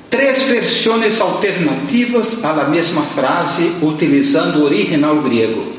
Três 0.10 0.44
versões 0.50 1.22
alternativas 1.22 2.44
à 2.44 2.66
mesma 2.66 3.04
frase 3.04 3.78
utilizando 3.82 4.58
o 4.58 4.66
original 4.66 5.22
grego. 5.22 5.72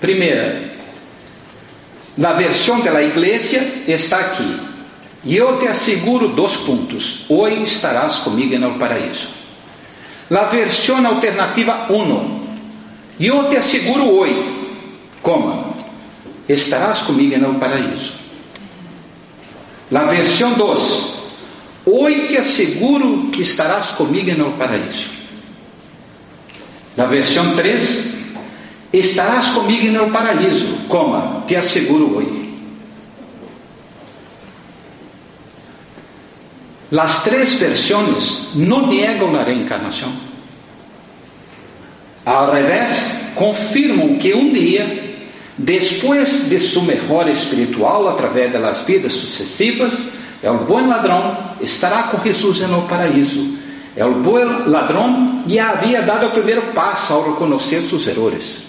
Primeira, 0.00 0.67
na 2.18 2.32
versão 2.32 2.80
da 2.80 3.00
igreja 3.00 3.64
está 3.86 4.18
aqui. 4.18 4.60
E 5.24 5.36
eu 5.36 5.60
te 5.60 5.68
asseguro 5.68 6.28
dois 6.28 6.56
pontos. 6.56 7.24
Hoje 7.28 7.62
estarás 7.62 8.16
comigo 8.16 8.58
no 8.58 8.76
paraíso. 8.76 9.28
Na 10.28 10.42
versão 10.42 11.06
alternativa 11.06 11.86
1. 11.88 12.48
E 13.20 13.26
eu 13.28 13.48
te 13.48 13.56
asseguro 13.56 14.04
hoje. 14.04 14.44
Como? 15.22 15.76
Estarás 16.48 16.98
comigo 16.98 17.38
no 17.38 17.54
paraíso. 17.54 18.12
Na 19.88 20.02
versão 20.04 20.54
2. 20.54 21.12
Hoje 21.86 22.28
te 22.28 22.36
asseguro 22.36 23.28
que 23.30 23.42
estarás 23.42 23.86
comigo 23.92 24.32
no 24.36 24.52
paraíso. 24.52 25.04
Na 26.96 27.06
versão 27.06 27.54
3 27.54 28.17
estarás 28.92 29.48
comigo 29.48 29.86
no 29.92 30.10
paraíso, 30.10 30.86
como 30.88 31.42
te 31.46 31.56
asseguro 31.56 32.16
hoje. 32.16 32.48
As 36.96 37.22
três 37.22 37.52
versões 37.52 38.54
não 38.54 38.86
negam 38.86 39.36
a 39.36 39.42
reencarnação. 39.42 40.10
Ao 42.24 42.50
revés, 42.50 43.32
confirmam 43.34 44.18
que 44.18 44.32
um 44.34 44.52
dia, 44.52 45.16
depois 45.56 46.48
de 46.48 46.58
sua 46.58 46.82
melhora 46.84 47.30
espiritual 47.30 48.08
através 48.08 48.52
das 48.52 48.80
vidas 48.86 49.12
sucessivas, 49.12 50.12
o 50.42 50.64
bom 50.64 50.86
ladrão 50.86 51.36
estará 51.60 52.04
com 52.04 52.22
Jesus 52.22 52.60
no 52.60 52.82
paraíso. 52.82 53.58
O 53.96 54.14
bom 54.22 54.38
ladrão 54.66 55.42
já 55.46 55.70
havia 55.70 56.00
dado 56.00 56.26
o 56.26 56.30
primeiro 56.30 56.62
passo 56.74 57.12
ao 57.12 57.32
reconhecer 57.32 57.82
seus 57.82 58.06
erros. 58.06 58.67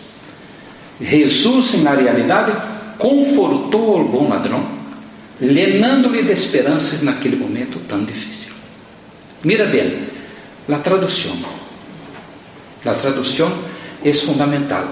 Jesus, 1.02 1.82
na 1.82 1.94
realidade, 1.94 2.52
confortou 2.98 4.02
o 4.02 4.08
bom 4.08 4.28
ladrão, 4.28 4.66
llenando-lhe 5.40 6.24
de 6.24 6.34
esperanças 6.34 7.02
naquele 7.02 7.38
momento 7.38 7.80
tão 7.88 8.04
difícil. 8.04 8.52
Mira 9.44 9.66
bem, 9.66 10.00
a 10.68 10.78
tradução. 10.78 11.36
A 12.86 12.94
tradução 12.94 13.52
é 14.04 14.12
fundamental. 14.14 14.86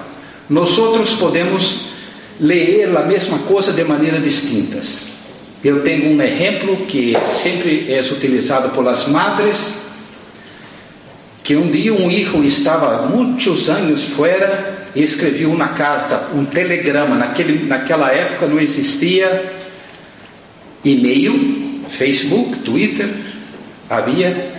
Nós 0.50 0.78
podemos 1.14 1.88
ler 2.40 2.96
a 2.96 3.04
mesma 3.04 3.40
coisa 3.40 3.74
de 3.74 3.84
maneiras 3.84 4.24
distintas. 4.24 5.08
Eu 5.64 5.84
tenho 5.84 6.16
um 6.16 6.22
exemplo 6.22 6.86
que 6.86 7.14
sempre 7.26 7.92
é 7.92 8.00
utilizado 8.00 8.70
pelas 8.70 9.08
madres, 9.08 9.82
que 11.44 11.56
um 11.56 11.70
dia 11.70 11.94
um 11.94 12.10
filho 12.10 12.46
estava 12.46 13.08
muitos 13.08 13.70
anos 13.70 14.04
fora 14.04 14.77
e 14.98 15.04
escrevi 15.04 15.46
uma 15.46 15.68
carta, 15.70 16.30
um 16.34 16.44
telegrama. 16.44 17.16
Naquele, 17.16 17.68
naquela 17.68 18.12
época 18.12 18.48
não 18.48 18.60
existia 18.60 19.54
e-mail, 20.84 21.82
Facebook, 21.88 22.58
Twitter, 22.62 23.08
havia 23.88 24.54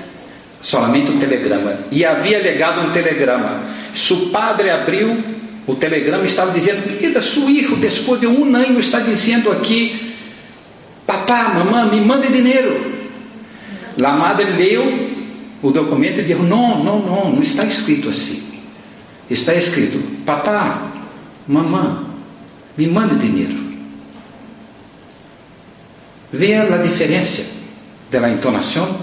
somente 0.62 1.11
um 1.11 1.18
telegrama. 1.18 1.81
E 1.90 2.05
havia 2.05 2.38
legado 2.38 2.83
um 2.83 2.92
telegrama. 2.92 3.64
O 4.12 4.16
padre 4.29 4.70
abriu 4.70 5.24
o 5.66 5.74
telegrama, 5.74 6.24
estava 6.24 6.53
dizendo: 6.53 6.88
Mira, 7.01 7.20
seu 7.20 7.44
filho, 7.44 7.74
depois 7.74 8.20
de 8.20 8.29
um 8.29 8.44
ano, 8.55 8.79
está 8.79 9.01
dizendo 9.01 9.51
aqui: 9.51 10.14
Papá, 11.05 11.48
mamãe, 11.48 11.98
me 11.98 12.07
mande 12.07 12.29
dinheiro. 12.29 12.96
A 14.01 14.12
madre 14.12 14.53
leu 14.53 15.11
o 15.61 15.72
documento 15.72 16.20
e 16.20 16.22
disse: 16.22 16.40
Não, 16.40 16.85
não, 16.85 17.01
não, 17.01 17.33
não 17.33 17.42
está 17.42 17.64
escrito 17.64 18.09
assim. 18.09 18.47
Está 19.30 19.54
escrito: 19.54 19.98
Papá, 20.24 20.82
mamãe, 21.46 22.06
me 22.76 22.86
mande 22.86 23.16
dinheiro. 23.16 23.68
Vea 26.32 26.74
a 26.74 26.78
diferença 26.78 27.44
da 28.10 28.28
entonação, 28.28 28.98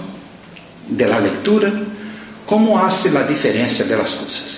da 0.88 1.18
leitura, 1.18 1.86
como 2.44 2.78
hace 2.78 3.16
a 3.16 3.22
diferença 3.22 3.84
das 3.84 4.14
coisas. 4.14 4.56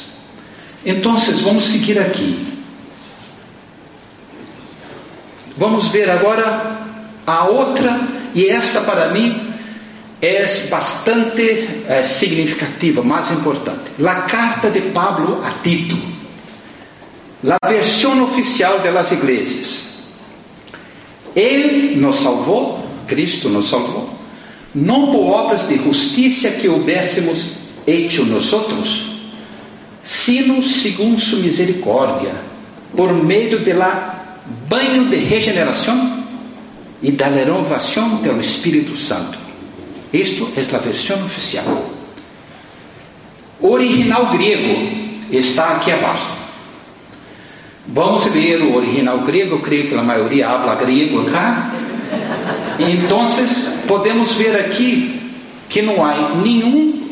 Então, 0.85 1.17
vamos 1.43 1.65
seguir 1.65 1.99
aqui. 1.99 2.47
Vamos 5.57 5.89
ver 5.89 6.09
agora 6.09 6.79
a 7.27 7.45
outra, 7.45 8.01
e 8.35 8.47
esta 8.47 8.81
para 8.83 9.09
mim 9.09 9.48
é 10.21 10.45
bastante 10.69 11.85
é, 11.87 12.03
significativa, 12.03 13.03
mais 13.03 13.31
importante. 13.31 13.91
A 14.05 14.23
carta 14.23 14.71
de 14.71 14.81
Pablo 14.81 15.43
a 15.45 15.63
Tito, 15.63 15.97
a 17.63 17.69
versão 17.69 18.23
oficial 18.25 18.81
das 18.81 19.13
igrejas. 19.13 19.89
Ele 21.37 21.95
nos 21.97 22.17
salvou, 22.17 22.85
Cristo 23.07 23.49
nos 23.49 23.69
salvou, 23.69 24.11
não 24.75 25.13
por 25.13 25.27
obras 25.29 25.69
de 25.69 25.79
justiça 25.79 26.51
que 26.51 26.69
houvéssemos 26.69 27.53
hecho 27.87 28.25
nosotros, 28.25 29.13
sino 30.03 30.63
segundo 30.63 31.21
sua 31.21 31.39
misericórdia, 31.39 32.35
por 32.97 33.13
meio 33.13 33.61
de 33.61 33.73
la 33.73 34.17
banho 34.69 35.09
de 35.09 35.17
regeneração 35.17 36.25
e 37.03 37.13
da 37.13 37.27
renovação 37.27 38.17
do 38.17 38.41
Espírito 38.41 38.97
Santo. 38.97 39.48
Isto 40.13 40.51
é 40.57 40.77
a 40.77 40.79
versão 40.79 41.25
oficial. 41.25 41.91
Original 43.61 44.27
grego 44.27 44.89
está 45.31 45.77
aqui 45.77 45.93
abaixo. 45.93 46.39
Vamos 47.87 48.27
ler 48.27 48.63
o 48.63 48.77
original 48.77 49.19
grego, 49.21 49.59
creio 49.61 49.89
que 49.89 49.95
a 49.95 50.03
maioria 50.03 50.49
habla 50.49 50.75
grego 50.75 51.27
acá. 51.27 51.73
Então, 52.79 53.27
podemos 53.87 54.33
ver 54.33 54.57
aqui 54.57 55.21
que 55.69 55.83
não 55.83 56.05
há 56.05 56.35
nenhum 56.37 57.11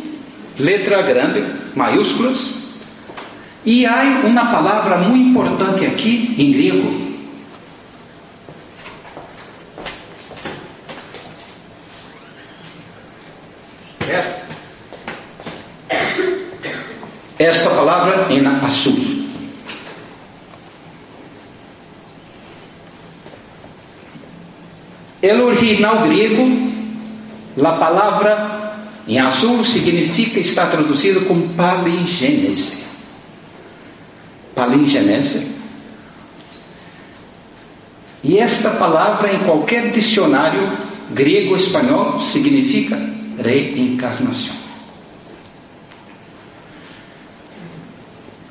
letra 0.59 1.03
grande, 1.03 1.45
maiúsculas, 1.75 2.55
e 3.65 3.85
há 3.85 4.23
uma 4.25 4.47
palavra 4.47 4.99
muito 4.99 5.31
importante 5.31 5.85
aqui 5.85 6.35
em 6.39 6.53
grego. 6.53 7.06
Esta, 14.09 14.47
esta 17.38 17.71
palavra 17.71 18.33
em 18.33 18.47
azul. 18.47 19.27
El 25.21 25.40
original 25.40 26.07
grego, 26.09 26.47
a 27.64 27.73
palavra 27.73 28.77
em 29.09 29.19
azul 29.19 29.64
significa, 29.64 30.38
está 30.38 30.66
traduzido 30.66 31.23
como 31.23 31.49
palingênese. 31.55 32.85
Palingênese. 34.55 35.51
E 38.23 38.38
esta 38.38 38.71
palavra 38.71 39.33
em 39.33 39.38
qualquer 39.40 39.90
dicionário 39.90 40.61
grego 41.11 41.51
ou 41.51 41.57
espanhol 41.57 42.21
significa 42.21 43.16
reencarnação. 43.38 44.55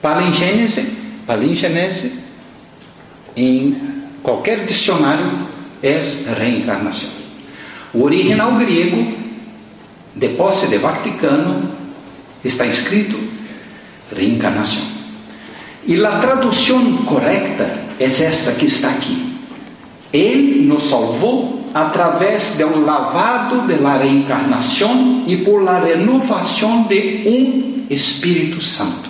Palingênese, 0.02 0.82
palingênese, 1.26 2.12
em 3.36 3.76
qualquer 4.22 4.66
dicionário 4.66 5.48
é 5.82 6.00
reencarnação. 6.38 7.10
O 7.94 8.04
original 8.04 8.54
grego, 8.56 9.14
de 10.16 10.30
posse 10.30 10.68
de 10.68 10.78
Vaticano, 10.78 11.72
está 12.44 12.66
escrito 12.66 13.18
reencarnação. 14.16 14.84
E 15.86 16.04
a 16.04 16.20
tradução 16.20 16.98
correta 17.06 17.84
é 18.00 18.06
esta 18.06 18.52
que 18.54 18.66
está 18.66 18.90
aqui. 18.90 19.38
Ele 20.12 20.66
nos 20.66 20.90
salvou 20.90 21.65
através 21.76 22.56
do 22.56 22.80
lavado 22.86 23.68
de 23.68 23.76
la 23.76 23.98
reencarnação 23.98 25.26
e 25.28 25.36
por 25.36 25.62
la 25.62 25.80
renovação 25.80 26.84
de 26.84 27.22
um 27.28 27.86
Espírito 27.94 28.62
Santo. 28.62 29.10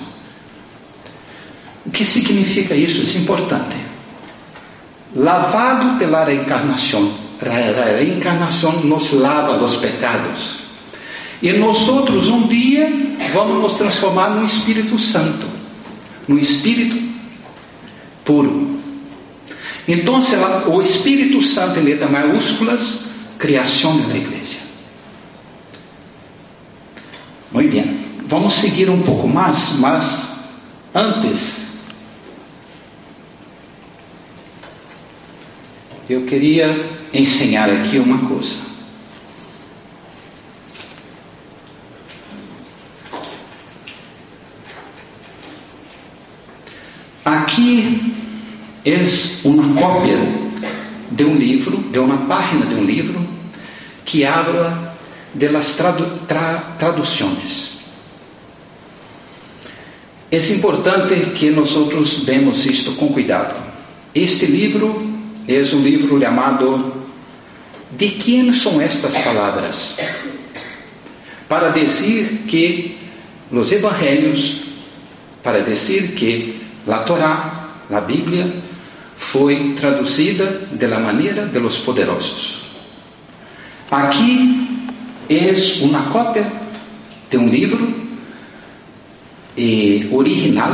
O 1.85 1.91
que 1.91 2.03
significa 2.03 2.75
isso? 2.75 3.03
Isso 3.03 3.19
é 3.19 3.21
importante 3.21 3.85
lavado 5.15 5.97
pela 5.97 6.25
reencarnação. 6.25 7.09
A 7.41 7.97
reencarnação 7.97 8.79
nos 8.81 9.11
lava 9.11 9.57
dos 9.57 9.75
pecados. 9.77 10.57
E 11.41 11.51
nós 11.53 11.87
outros 11.87 12.27
um 12.27 12.47
dia 12.47 12.91
vamos 13.33 13.61
nos 13.61 13.77
transformar 13.77 14.29
no 14.29 14.43
Espírito 14.43 14.97
Santo, 14.97 15.45
no 16.27 16.39
Espírito 16.39 16.97
puro. 18.23 18.74
Então, 19.87 20.19
o 20.67 20.81
Espírito 20.81 21.39
Santo 21.41 21.79
em 21.79 21.83
letras 21.83 22.09
maiúsculas, 22.09 23.05
criação 23.37 23.97
da 24.07 24.15
igreja. 24.15 24.57
Muito 27.51 27.71
bem, 27.71 27.99
vamos 28.25 28.53
seguir 28.53 28.89
um 28.89 29.01
pouco 29.03 29.27
mais, 29.27 29.77
mas 29.79 30.39
antes 30.93 31.65
eu 36.09 36.25
queria 36.25 36.67
ensinar 37.13 37.69
aqui 37.69 37.97
uma 37.99 38.27
coisa. 38.27 38.65
Aqui 47.23 48.24
é 48.85 49.03
uma 49.43 49.81
cópia 49.81 50.17
de 51.09 51.25
um 51.25 51.35
livro, 51.35 51.77
de 51.91 51.97
uma 51.97 52.17
página 52.27 52.67
de 52.67 52.75
um 52.75 52.83
livro 52.83 53.19
que 54.05 54.23
habla 54.23 54.95
de 55.33 55.47
las 55.47 55.73
tradu 55.73 56.05
tra 56.27 56.53
traduções. 56.77 57.75
É 60.31 60.37
importante 60.37 61.31
que 61.31 61.49
nós 61.49 61.73
vemos 62.23 62.65
isto 62.65 62.91
com 62.93 63.07
cuidado. 63.07 63.55
Este 64.13 64.45
livro 64.45 65.09
é 65.47 65.61
um 65.75 65.81
livro 65.81 66.19
chamado 66.19 66.93
De 67.91 68.09
quem 68.09 68.51
são 68.51 68.79
estas 68.81 69.17
palavras? 69.17 69.95
Para 71.47 71.69
dizer 71.69 72.43
que 72.47 72.97
os 73.51 73.71
evangelhos, 73.71 74.61
para 75.43 75.61
dizer 75.61 76.13
que 76.13 76.59
a 76.87 76.97
Torá, 76.99 77.69
a 77.89 78.01
Bíblia, 78.01 78.51
foi 79.35 79.73
traduzida 79.75 80.61
de 80.71 80.87
la 80.87 80.97
maneira 80.97 81.45
de 81.45 81.59
los 81.59 81.77
poderosos. 81.79 82.71
Aqui 83.91 84.87
é 85.29 85.51
uma 85.81 86.03
cópia 86.03 86.49
de 87.29 87.37
um 87.37 87.49
livro 87.49 87.93
eh, 89.57 90.07
original, 90.09 90.71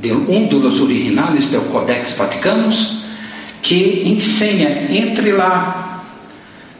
de 0.00 0.10
um 0.12 0.48
dos 0.48 0.80
originais 0.80 1.50
do 1.50 1.60
Codex 1.70 2.16
Vaticanus, 2.16 3.04
que 3.62 4.02
ensina 4.06 4.90
entre 4.90 5.30
a 5.40 6.00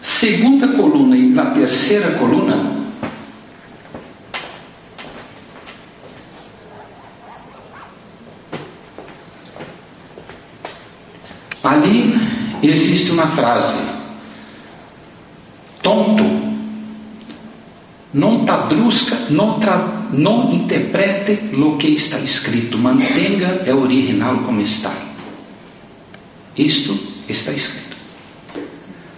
segunda 0.03 0.67
coluna 0.67 1.17
e 1.17 1.39
a 1.39 1.47
terceira 1.53 2.11
coluna 2.19 2.83
ali 11.63 12.13
existe 12.63 13.11
uma 13.11 13.27
frase 13.27 13.81
tonto 15.83 16.53
não 18.15 18.45
traduzca 18.45 19.17
não, 19.31 19.59
tra, 19.59 20.07
não 20.13 20.53
interprete 20.53 21.55
o 21.55 21.77
que 21.77 21.89
está 21.89 22.19
escrito 22.19 22.79
mantenha 22.79 23.63
o 23.75 23.83
original 23.83 24.39
como 24.39 24.61
está 24.61 24.93
isto 26.57 27.13
está 27.29 27.53
escrito. 27.53 27.97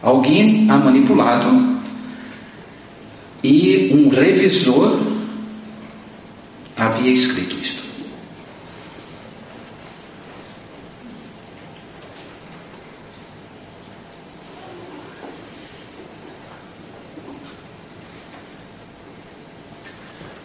Alguém 0.02 0.70
ha 0.70 0.76
manipulado 0.76 1.78
e 3.42 3.90
um 3.92 4.08
revisor 4.08 4.98
havia 6.76 7.10
escrito 7.10 7.56
isto. 7.60 7.83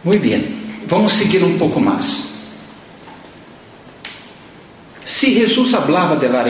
Muito 0.04 0.22
bem, 0.22 0.44
vamos 0.88 1.14
seguir 1.14 1.44
um 1.44 1.58
pouco 1.58 1.80
mais. 1.80 2.30
Se 5.04 5.34
Jesus 5.34 5.72
falava 5.72 6.16
de 6.16 6.28
la 6.28 6.46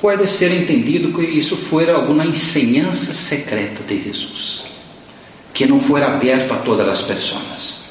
pode 0.00 0.28
ser 0.28 0.52
entendido 0.52 1.12
que 1.12 1.22
isso 1.22 1.56
foi 1.56 1.90
alguma 1.90 2.24
enseñança 2.24 3.12
secreta 3.12 3.82
de 3.82 4.04
Jesus, 4.04 4.62
que 5.52 5.66
não 5.66 5.80
foi 5.80 6.02
aberto 6.02 6.52
a 6.52 6.58
todas 6.58 6.88
as 6.88 7.02
pessoas. 7.02 7.84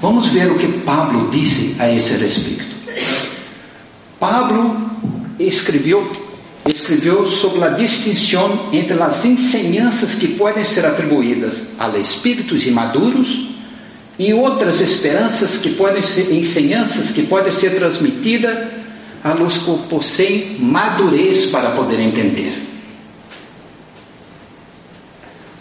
Vamos 0.00 0.26
ver 0.26 0.50
o 0.50 0.58
que 0.58 0.66
Pablo 0.80 1.30
disse 1.30 1.76
a 1.78 1.90
esse 1.90 2.14
respeito. 2.16 2.74
Pablo 4.18 4.90
escreveu 5.38 6.10
escreveu 6.70 7.26
sobre 7.26 7.64
a 7.64 7.68
distinção 7.70 8.68
entre 8.72 9.00
as 9.02 9.24
enseñanças 9.24 10.14
que 10.14 10.28
podem 10.28 10.64
ser 10.64 10.86
atribuídas 10.86 11.70
a 11.78 11.88
espíritos 11.98 12.66
imaduros 12.66 13.48
e 14.18 14.32
outras 14.32 14.80
esperanças 14.80 15.58
que 15.58 15.70
podem 15.70 16.02
ser 16.02 16.32
enseñanças 16.32 17.10
que 17.10 17.22
podem 17.24 17.52
ser 17.52 17.74
transmitidas 17.74 18.68
a 19.24 19.34
los 19.34 19.58
que 19.58 19.76
possuem 19.88 20.56
madurez 20.60 21.46
para 21.46 21.70
poder 21.70 21.98
entender. 21.98 22.52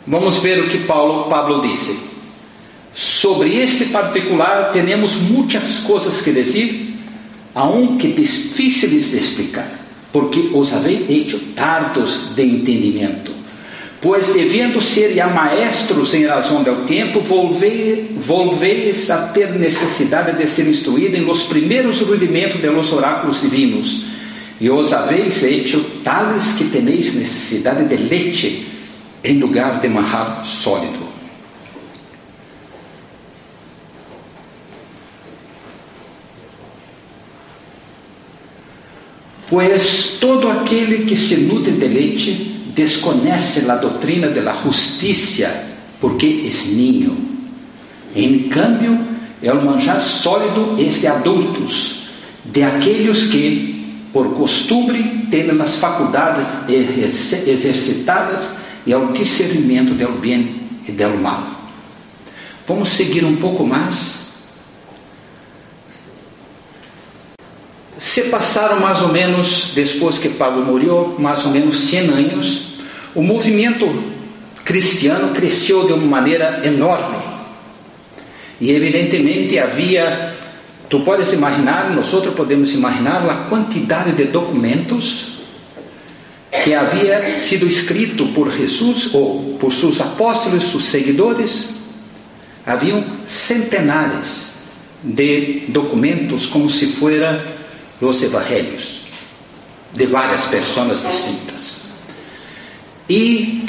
Vamos 0.05 0.37
ver 0.37 0.63
o 0.63 0.69
que 0.69 0.79
Paulo 0.79 1.29
Pablo 1.29 1.61
disse. 1.61 2.11
Sobre 2.93 3.55
este 3.55 3.85
particular 3.85 4.71
temos 4.71 5.15
muitas 5.15 5.79
coisas 5.79 6.21
que 6.21 6.31
dizer, 6.31 6.93
aunque 7.55 8.09
difíceis 8.09 9.11
de 9.11 9.17
explicar 9.17 9.80
porque 10.11 10.51
os 10.53 10.73
habéis 10.73 11.09
hecho 11.09 11.39
tardos 11.55 12.35
de 12.35 12.43
entendimento. 12.43 13.31
Pois, 14.01 14.33
devendo 14.33 14.81
ser 14.81 15.13
já 15.13 15.27
maestros 15.27 16.13
em 16.15 16.25
razão 16.25 16.63
do 16.63 16.87
tempo, 16.87 17.21
volveis 17.21 19.09
a 19.11 19.27
ter 19.27 19.51
necessidade 19.51 20.35
de 20.37 20.47
ser 20.49 20.67
instruído 20.67 21.15
em 21.15 21.21
los 21.21 21.43
primeiros 21.43 22.01
rudimentos 22.01 22.59
de 22.59 22.67
los 22.67 22.91
oráculos 22.91 23.39
divinos, 23.41 24.05
e 24.59 24.69
os 24.69 24.91
habéis 24.91 25.43
hecho 25.43 25.83
tales 26.03 26.53
que 26.53 26.65
tenéis 26.65 27.15
necessidade 27.15 27.83
de 27.85 27.95
leite 27.95 28.67
em 29.23 29.39
lugar 29.39 29.79
de 29.79 29.87
manjar 29.87 30.41
sólido. 30.43 31.00
Pois 39.51 40.17
todo 40.21 40.49
aquele 40.49 41.03
que 41.03 41.13
se 41.13 41.35
nutre 41.41 41.73
de 41.73 41.85
leite 41.85 42.31
desconhece 42.73 43.69
a 43.69 43.75
doutrina 43.75 44.29
de 44.29 44.39
la 44.39 44.55
justiça, 44.63 45.67
porque 45.99 46.47
é 46.47 46.67
niño. 46.69 47.17
Em 48.15 48.47
cambio, 48.47 48.97
o 49.43 49.65
manjar 49.65 50.01
sólido 50.01 50.77
é 50.79 50.85
de 50.85 51.05
adultos, 51.05 52.03
de 52.45 52.63
aqueles 52.63 53.23
que, 53.23 54.07
por 54.13 54.35
costume, 54.35 55.27
têm 55.29 55.51
as 55.59 55.75
faculdades 55.75 56.47
exercitadas 57.45 58.39
e 58.87 58.93
ao 58.93 59.07
discernimento 59.07 59.93
do 59.93 60.17
bem 60.21 60.61
e 60.87 60.93
do 60.93 61.09
mal. 61.21 61.43
Vamos 62.65 62.87
seguir 62.87 63.25
um 63.25 63.35
pouco 63.35 63.65
mais 63.65 64.20
Se 68.01 68.23
passaram 68.23 68.79
mais 68.79 68.99
ou 69.03 69.09
menos, 69.09 69.73
depois 69.75 70.17
que 70.17 70.27
Paulo 70.27 70.65
morreu, 70.65 71.15
mais 71.19 71.45
ou 71.45 71.51
menos 71.51 71.81
100 71.81 71.99
anos, 72.09 72.63
o 73.13 73.21
movimento 73.21 73.85
cristiano 74.65 75.35
cresceu 75.35 75.85
de 75.85 75.93
uma 75.93 76.07
maneira 76.07 76.61
enorme. 76.65 77.17
E 78.59 78.71
evidentemente 78.71 79.59
havia, 79.59 80.35
tu 80.89 81.01
podes 81.01 81.31
imaginar, 81.31 81.91
nós 81.91 82.09
podemos 82.35 82.73
imaginar 82.73 83.23
a 83.29 83.35
quantidade 83.47 84.13
de 84.13 84.23
documentos 84.23 85.33
que 86.63 86.73
havia 86.73 87.37
sido 87.37 87.67
escrito 87.67 88.25
por 88.29 88.51
Jesus 88.51 89.13
ou 89.13 89.57
por 89.59 89.71
seus 89.71 90.01
apóstolos, 90.01 90.71
seus 90.71 90.85
seguidores. 90.85 91.69
Haviam 92.65 93.03
centenares 93.27 94.53
de 95.03 95.65
documentos 95.67 96.47
como 96.47 96.67
se 96.67 96.87
fuera 96.87 97.60
los 98.01 98.21
evangelios 98.23 99.01
de 99.93 100.05
várias 100.07 100.41
pessoas 100.43 101.01
distintas. 101.01 101.81
E, 103.07 103.63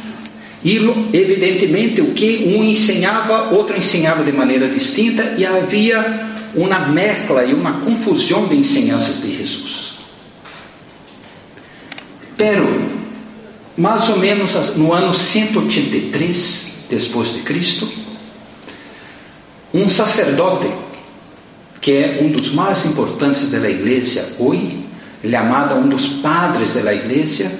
e 0.65 0.77
evidentemente 1.13 2.01
o 2.01 2.13
que 2.15 2.55
um 2.57 2.65
ensinava, 2.65 3.55
outro 3.55 3.77
ensinava 3.77 4.25
de 4.25 4.33
maneira 4.33 4.69
distinta 4.69 5.35
e 5.37 5.45
havia 5.45 6.33
uma 6.55 6.81
mescla 6.81 7.45
e 7.45 7.53
uma 7.53 7.81
confusão 7.81 8.47
de 8.47 8.57
ensinanças 8.57 9.23
de 9.23 9.37
Jesus. 9.37 9.93
Pero, 12.37 12.83
mais 13.77 14.09
ou 14.09 14.19
menos 14.19 14.55
no 14.77 14.93
ano 14.93 15.13
183 15.13 16.87
depois 16.89 17.35
de 17.35 17.41
Cristo, 17.41 17.91
um 19.73 19.89
sacerdote 19.89 20.69
que 21.83 21.91
é 21.91 22.21
um 22.23 22.31
dos 22.31 22.55
mais 22.55 22.87
importantes 22.87 23.51
da 23.51 23.69
igreja 23.69 24.37
hoje, 24.39 24.79
ele 25.23 25.35
é 25.35 25.39
amado 25.39 25.75
um 25.75 25.89
dos 25.89 26.07
padres 26.07 26.75
da 26.75 26.95
igreja, 26.95 27.51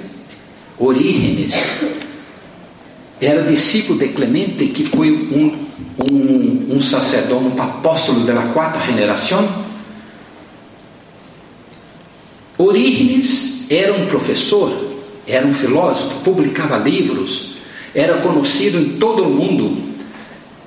Orígenes, 0.79 1.53
era 3.19 3.43
discípulo 3.43 3.99
de 3.99 4.07
Clemente, 4.07 4.67
que 4.67 4.85
foi 4.85 5.11
um, 5.11 5.67
um, 6.09 6.75
um 6.75 6.81
sacerdote, 6.81 7.43
um 7.43 7.61
apóstolo 7.61 8.21
da 8.21 8.41
quarta 8.53 8.79
geração. 8.91 9.47
Orígenes 12.57 13.65
era 13.69 13.93
um 13.93 14.05
professor, 14.05 14.71
era 15.27 15.45
um 15.45 15.53
filósofo, 15.53 16.21
publicava 16.21 16.77
livros, 16.77 17.55
era 17.93 18.17
conhecido 18.17 18.79
em 18.79 18.97
todo 18.97 19.23
o 19.23 19.29
mundo 19.29 19.92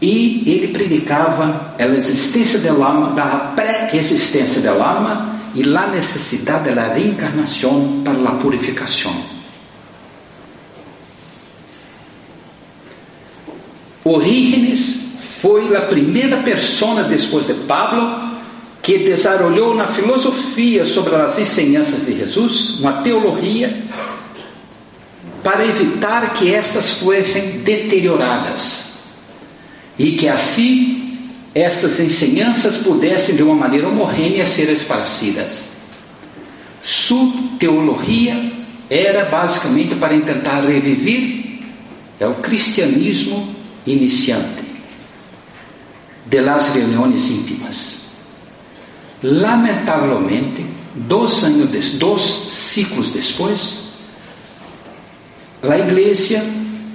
e 0.01 0.43
ele 0.47 0.69
predicava 0.69 1.75
a 1.79 1.85
existência 1.85 2.59
da 2.59 2.73
alma, 2.73 3.15
da 3.15 3.53
pré-existência 3.55 4.61
da 4.61 4.73
alma 4.73 5.37
e 5.55 5.63
a 5.63 5.87
necessidade 5.87 6.71
da 6.75 6.93
reencarnação 6.93 8.03
para 8.05 8.31
a 8.31 8.35
purificação. 8.35 9.15
Orígenes 14.05 15.01
foi 15.41 15.75
a 15.75 15.81
primeira 15.81 16.37
pessoa 16.39 17.03
depois 17.05 17.47
de 17.47 17.55
Pablo 17.55 18.37
que 18.83 18.99
desenvolveu 18.99 19.75
na 19.75 19.89
filosofia 19.89 20.85
sobre 20.85 21.17
as 21.17 21.39
enseñanças 21.39 22.07
de 22.07 22.17
Jesus, 22.19 22.79
uma 22.79 23.03
teologia, 23.03 23.83
para 25.43 25.67
evitar 25.67 26.33
que 26.35 26.55
estas 26.55 26.91
fossem 26.91 27.59
deterioradas 27.59 28.96
e 29.99 30.13
que 30.13 30.29
assim 30.29 31.07
estas 31.55 31.99
enseñanças 32.01 32.77
pudessem 32.77 33.35
de 33.35 33.43
uma 33.43 33.55
maneira 33.55 33.89
homogênea 33.89 34.45
ser 34.45 34.69
esparcidas. 34.69 35.63
Sua 36.83 37.33
teologia 37.59 38.53
era 38.91 39.25
basicamente 39.25 39.95
para 39.95 40.19
tentar 40.21 40.61
reviver 40.61 41.47
o 42.21 42.35
cristianismo 42.43 43.55
iniciante 43.87 44.65
de 46.27 46.41
las 46.41 46.75
reuniões 46.75 47.31
íntimas. 47.31 48.07
Lamentavelmente, 49.23 50.65
dois 50.95 51.43
anos, 51.43 51.71
dois 51.95 52.21
ciclos 52.21 53.11
depois, 53.13 53.87
a 55.63 55.79
Igreja 55.79 56.45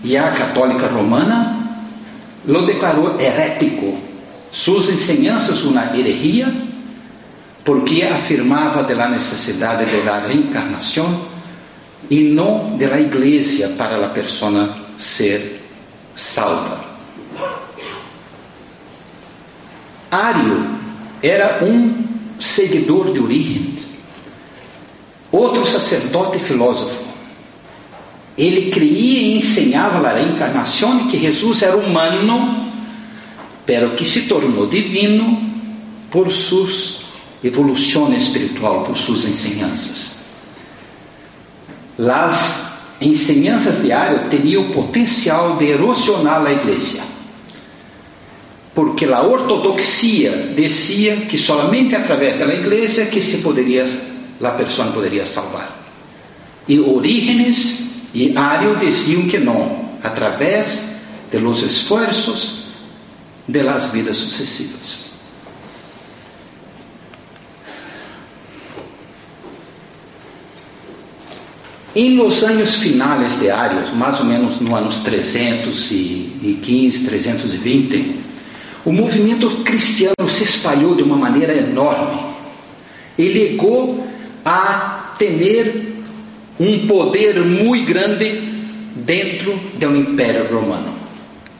e 0.03 0.15
a 0.15 0.29
Católica 0.31 0.87
Romana 0.87 1.60
lo 2.45 2.65
declarou 2.65 3.19
herético. 3.19 3.97
Suas 4.51 4.89
enseñanças 4.89 5.63
uma 5.63 5.95
herejia, 5.95 6.51
porque 7.63 8.03
afirmava 8.03 8.83
de 8.83 8.95
la 8.95 9.07
necessidade 9.07 9.85
de 9.85 10.03
la 10.03 10.19
reencarnação 10.19 11.21
e 12.09 12.23
não 12.23 12.75
de 12.77 12.85
la 12.85 12.99
igreja 12.99 13.69
para 13.77 14.03
a 14.03 14.09
pessoa 14.09 14.75
ser 14.97 15.61
salva. 16.15 16.83
Ario 20.09 20.67
era 21.23 21.63
um 21.63 22.03
seguidor 22.39 23.13
de 23.13 23.19
origem, 23.19 23.77
outro 25.31 25.65
sacerdote 25.65 26.39
filósofo. 26.39 27.10
Ele 28.37 28.71
cria 28.71 29.19
e 29.19 29.37
ensinava 29.37 30.07
a 30.07 30.13
reencarnação 30.13 31.07
que 31.07 31.19
Jesus 31.19 31.61
era 31.61 31.75
humano, 31.75 32.71
pero 33.65 33.91
que 33.91 34.05
se 34.05 34.21
tornou 34.21 34.67
divino 34.67 35.41
por 36.09 36.31
sua 36.31 36.67
evolução 37.43 38.13
espiritual, 38.13 38.83
por 38.83 38.95
suas 38.95 39.25
enseñanças. 39.25 40.21
As 41.99 42.71
enseñanças 43.01 43.81
de 43.81 43.91
Ario 43.91 44.29
tinham 44.29 44.63
o 44.63 44.73
potencial 44.73 45.57
de 45.57 45.67
erosionar 45.69 46.45
a 46.45 46.51
igreja, 46.51 47.01
porque 48.73 49.05
a 49.05 49.21
ortodoxia 49.21 50.53
dizia 50.55 51.17
que 51.17 51.37
somente 51.37 51.95
através 51.95 52.39
da 52.39 52.45
igreja 52.53 53.05
que 53.05 53.21
se 53.21 53.39
poderia, 53.39 53.85
a 54.41 54.51
pessoa 54.51 54.87
poderia 54.91 55.25
salvar. 55.25 55.79
e 56.67 56.79
Orígenes 56.79 57.90
e 58.13 58.37
Ario 58.37 58.77
diziam 58.77 59.27
que 59.27 59.37
não, 59.37 59.89
através 60.03 60.91
de 61.31 61.39
los 61.39 61.63
esfuerzos 61.63 62.65
de 63.47 63.63
las 63.63 63.91
vidas 63.91 64.17
sucessivas. 64.17 65.09
Em 71.93 72.15
los 72.15 72.41
anos 72.43 72.75
finais 72.75 73.37
de 73.37 73.51
Arios, 73.51 73.93
mais 73.93 74.17
ou 74.19 74.25
menos 74.25 74.61
no 74.61 74.73
anos 74.75 74.99
315, 74.99 77.05
320, 77.05 78.15
o 78.85 78.93
movimento 78.93 79.49
cristiano 79.63 80.29
se 80.29 80.43
espalhou 80.43 80.95
de 80.95 81.03
uma 81.03 81.17
maneira 81.17 81.53
enorme 81.53 82.31
e 83.17 83.27
ligou 83.27 84.07
a 84.45 85.15
ter 85.17 85.90
um 86.61 86.85
poder 86.85 87.39
muito 87.39 87.87
grande 87.87 88.39
dentro 88.95 89.59
do 89.73 89.97
Império 89.97 90.45
Romano. 90.53 90.93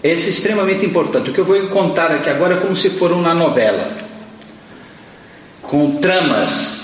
Esse 0.04 0.28
é 0.28 0.30
extremamente 0.30 0.86
importante. 0.86 1.32
O 1.32 1.34
que 1.34 1.40
eu 1.40 1.46
vou 1.46 1.60
contar 1.70 2.12
aqui 2.12 2.30
agora 2.30 2.56
é 2.56 2.60
como 2.60 2.76
se 2.76 2.92
fosse 2.92 3.14
uma 3.16 3.34
novela, 3.34 3.98
com 5.64 5.96
tramas. 5.96 6.82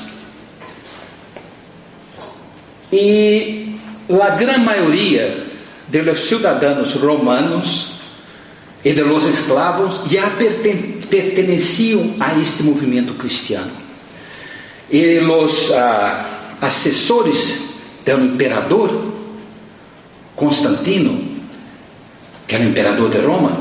E 2.92 3.76
a 4.10 4.30
grande 4.32 4.62
maioria 4.62 5.46
dos 5.88 6.20
cidadãos 6.22 6.94
romanos 6.94 7.92
e 8.84 8.94
dos 8.94 9.26
escravos 9.26 10.10
já 10.10 10.32
pertenciam 11.10 12.16
a 12.20 12.40
este 12.40 12.64
movimento 12.64 13.14
cristiano. 13.14 13.72
E 14.90 15.20
os 15.20 15.72
ah, 15.72 16.58
assessores 16.62 17.67
do 18.16 18.26
imperador 18.26 19.14
Constantino 20.36 21.38
que 22.48 22.56
era 22.56 22.64
o 22.64 22.70
imperador 22.70 23.10
de 23.10 23.20
Roma, 23.20 23.52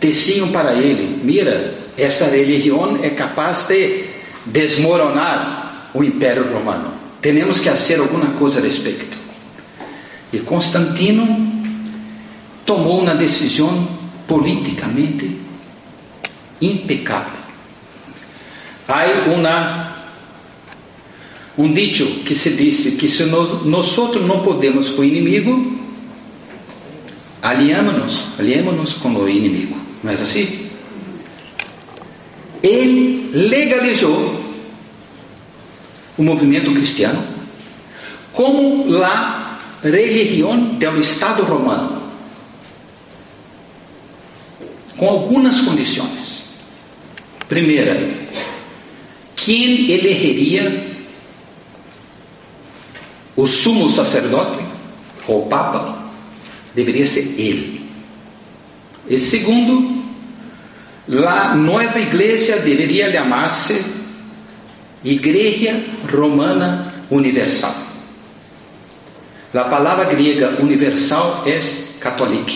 diziam 0.00 0.48
para 0.48 0.72
ele: 0.74 1.20
Mira, 1.22 1.74
essa 1.98 2.26
religião 2.26 2.98
é 3.02 3.10
capaz 3.10 3.66
de 3.66 4.04
desmoronar 4.46 5.90
o 5.92 6.04
Império 6.04 6.46
Romano. 6.52 6.92
Temos 7.20 7.58
que 7.58 7.68
fazer 7.68 7.98
alguma 7.98 8.26
coisa 8.38 8.60
a 8.60 8.62
respeito. 8.62 9.18
E 10.32 10.38
Constantino 10.38 11.52
tomou 12.64 13.00
uma 13.00 13.14
decisão 13.14 13.88
politicamente 14.26 15.38
impecável. 16.62 17.40
Há 18.86 19.04
uma 19.28 19.89
um 21.58 21.72
dicho 21.72 22.06
que 22.24 22.34
se 22.34 22.50
disse 22.50 22.92
que 22.92 23.08
se 23.08 23.24
nós, 23.24 23.64
nós 23.64 23.96
não 24.26 24.40
podemos 24.40 24.88
com 24.90 25.02
o 25.02 25.04
inimigo, 25.04 25.78
aliamos-nos, 27.42 28.38
aliemos-nos 28.38 28.94
com 28.94 29.14
o 29.14 29.28
inimigo. 29.28 29.76
Não 30.02 30.10
é 30.10 30.14
assim? 30.14 30.70
Ele 32.62 33.30
legalizou 33.32 34.40
o 36.16 36.22
movimento 36.22 36.72
cristiano 36.72 37.22
como 38.32 39.02
a 39.02 39.58
religião 39.82 40.74
do 40.74 41.00
Estado 41.00 41.42
romano, 41.42 42.00
com 44.96 45.08
algumas 45.08 45.60
condições. 45.62 46.42
Primeira, 47.48 48.08
quem 49.34 49.90
elegeria 49.90 50.89
o 53.40 53.46
sumo 53.46 53.88
sacerdote 53.88 54.62
ou 55.26 55.46
papa 55.46 55.98
deveria 56.74 57.06
ser 57.06 57.40
ele. 57.40 57.90
E 59.08 59.18
segundo, 59.18 60.04
a 61.26 61.54
nova 61.54 61.98
igreja 61.98 62.58
deveria 62.58 63.10
chamar-se 63.10 63.82
Igreja 65.02 65.82
Romana 66.12 66.92
Universal. 67.10 67.74
A 69.54 69.64
palavra 69.64 70.04
grega 70.04 70.60
universal 70.60 71.42
é 71.46 71.58
católica. 71.98 72.52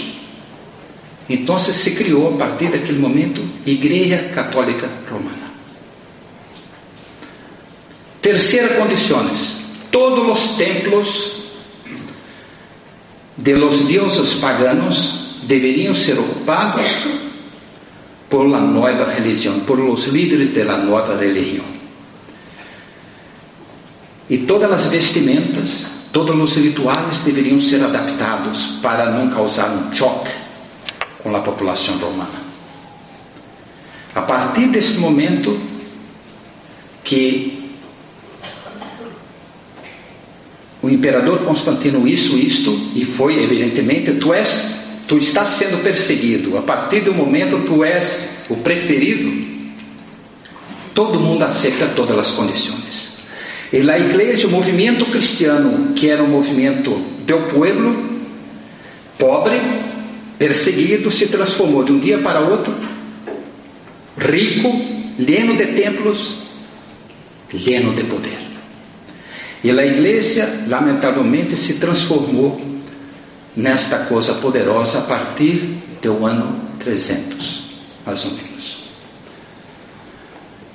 Então 1.31 1.59
se 1.59 1.93
criou 1.93 2.35
a 2.35 2.37
partir 2.37 2.69
daquele 2.69 2.99
momento 2.99 3.43
Igreja 3.65 4.31
Católica 4.35 4.87
Romana. 5.11 5.51
Terceira 8.21 8.75
condições: 8.75 9.64
todos 9.95 10.29
os 10.29 10.57
templos 10.57 11.37
de 13.37 13.55
los 13.55 13.87
dioses 13.87 14.35
paganos 14.35 15.39
deveriam 15.47 15.95
ser 15.95 16.19
ocupados 16.19 16.83
por 18.29 18.49
la 18.49 18.59
nueva 18.59 19.05
religião, 19.05 19.61
por 19.61 19.79
los 19.79 20.09
líderes 20.09 20.53
de 20.53 20.65
la 20.65 20.79
nueva 20.79 21.17
religião. 21.17 21.65
E 24.29 24.39
todas 24.39 24.73
as 24.73 24.87
vestimentas, 24.87 25.87
todos 26.13 26.35
os 26.35 26.57
rituais 26.57 27.21
deveriam 27.25 27.61
ser 27.61 27.81
adaptados 27.85 28.81
para 28.83 29.13
não 29.13 29.31
causar 29.31 29.71
um 29.71 29.95
choque 29.95 30.33
com 31.23 31.37
a 31.37 31.41
população 31.41 31.99
romana. 31.99 32.43
A 34.13 34.23
partir 34.23 34.67
deste 34.67 34.99
momento 34.99 35.57
que 37.05 37.64
o 40.85 40.91
imperador 40.91 41.39
Constantino 41.39 42.07
isso, 42.07 42.37
isto, 42.37 42.79
e 42.95 43.07
foi 43.07 43.43
evidentemente, 43.43 44.13
tu 44.13 44.35
és, 44.35 44.75
tu 45.09 45.17
estás 45.17 45.49
sendo 45.49 45.83
perseguido, 45.83 46.59
a 46.59 46.63
partir 46.63 47.01
do 47.01 47.15
momento 47.15 47.65
tu 47.65 47.83
és 47.83 48.29
o 48.51 48.57
preferido, 48.57 49.33
todo 50.93 51.19
mundo 51.19 51.43
aceita 51.43 51.87
todas 51.97 52.19
as 52.19 52.31
condições. 52.33 53.17
E 53.73 53.91
a 53.91 53.99
igreja, 53.99 54.47
o 54.47 54.51
movimento 54.51 55.07
cristiano, 55.07 55.95
que 55.95 56.11
era 56.11 56.23
um 56.23 56.29
movimento 56.29 56.91
do 57.27 57.39
povo, 57.51 58.21
pobre, 59.19 59.59
perseguido, 60.39 61.11
se 61.11 61.29
transformou 61.29 61.83
de 61.83 61.93
um 61.93 61.99
dia 61.99 62.19
para 62.19 62.41
outro, 62.41 62.75
rico, 64.19 64.69
lleno 65.19 65.57
de 65.57 65.65
templos, 65.65 66.37
lleno 67.55 67.95
de 67.95 68.05
poder. 68.05 68.44
E 69.65 69.71
a 69.71 69.87
igreja, 69.87 70.67
lamentavelmente, 70.69 71.57
se 71.57 71.75
transformou 71.75 72.61
nesta 73.57 74.01
coisa 74.01 74.35
poderosa 74.35 74.99
a 74.99 75.03
partir 75.03 75.79
do 76.03 76.27
ano 76.27 76.61
300, 76.81 77.65
mais 78.05 78.23
ou 78.27 78.33
menos. 78.33 78.85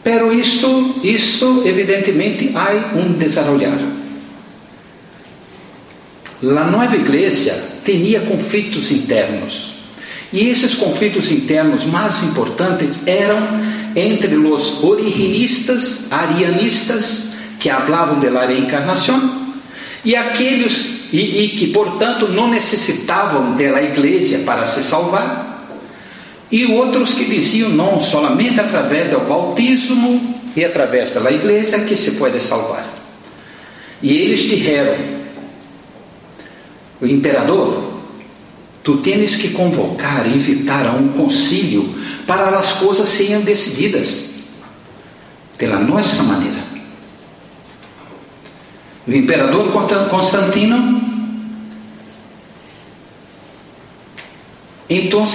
Pero 0.04 0.34
isso, 0.34 0.96
isso 1.04 1.62
evidentemente, 1.66 2.52
há 2.56 2.98
um 2.98 3.14
desarrollar. 3.14 3.78
A 6.42 6.64
nova 6.64 6.96
igreja 6.96 7.64
tinha 7.86 8.22
conflitos 8.22 8.90
internos. 8.90 9.76
E 10.34 10.50
esses 10.50 10.74
conflitos 10.74 11.32
internos 11.32 11.84
mais 11.84 12.24
importantes 12.24 13.06
eram 13.06 13.38
entre 13.96 14.36
os 14.36 14.84
originistas, 14.84 16.12
arianistas 16.12 17.29
que 17.60 17.70
hablavam 17.70 18.20
de 18.20 18.30
la 18.30 18.46
reencarnação 18.46 19.54
e 20.04 20.16
aqueles 20.16 21.00
e, 21.12 21.44
e, 21.44 21.50
que 21.50 21.68
portanto 21.68 22.30
não 22.30 22.50
necessitavam 22.50 23.56
da 23.56 23.84
igreja 23.84 24.40
para 24.40 24.66
se 24.66 24.84
salvar 24.84 25.68
e 26.52 26.66
outros 26.66 27.14
que 27.14 27.26
diziam 27.26 27.70
não 27.70 28.00
somente 28.00 28.60
através 28.60 29.12
do 29.12 29.20
bautismo 29.20 30.42
e 30.56 30.64
através 30.64 31.14
da 31.14 31.32
igreja 31.32 31.80
que 31.80 31.96
se 31.96 32.12
pode 32.12 32.40
salvar. 32.40 32.88
E 34.02 34.12
eles 34.14 34.40
disseram 34.40 35.20
o 37.02 37.06
imperador 37.06 38.02
tu 38.84 38.98
tens 38.98 39.36
que 39.36 39.50
convocar 39.50 40.26
invitar 40.26 40.88
a 40.88 40.92
um 40.92 41.10
concílio 41.10 41.94
para 42.26 42.58
as 42.58 42.74
coisas 42.74 43.08
sejam 43.10 43.42
decididas 43.42 44.30
pela 45.58 45.80
nossa 45.80 46.24
maneira 46.24 46.69
o 49.10 49.16
imperador 49.16 49.72
Constantino. 50.10 51.02
Então, 54.88 55.26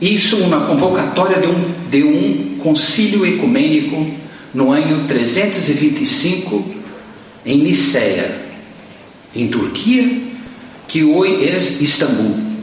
isso 0.00 0.38
uma 0.38 0.66
convocatória 0.66 1.40
de 1.40 1.46
um, 1.46 1.74
de 1.90 2.02
um 2.02 2.56
concílio 2.58 3.26
ecumênico 3.26 4.10
no 4.54 4.72
ano 4.72 5.06
325 5.06 6.74
em 7.44 7.58
Niceia, 7.58 8.40
em 9.34 9.48
Turquia, 9.48 10.22
que 10.88 11.04
hoje 11.04 11.46
é 11.46 11.56
Istambul. 11.56 12.54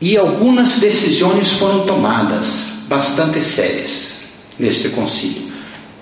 E 0.00 0.16
algumas 0.16 0.78
decisões 0.78 1.52
foram 1.52 1.86
tomadas 1.86 2.75
bastante 2.86 3.40
sérias 3.40 4.20
neste 4.58 4.88
concílio. 4.90 5.52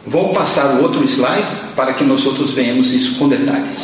Vou 0.07 0.35
passar 0.35 0.77
o 0.77 0.83
outro 0.83 1.03
slide 1.05 1.49
para 1.75 1.95
que 1.95 2.05
nós 2.05 2.27
outros 2.27 2.53
venhamos 2.53 2.93
isso 2.93 3.19
com 3.19 3.29
detalhes. 3.29 3.77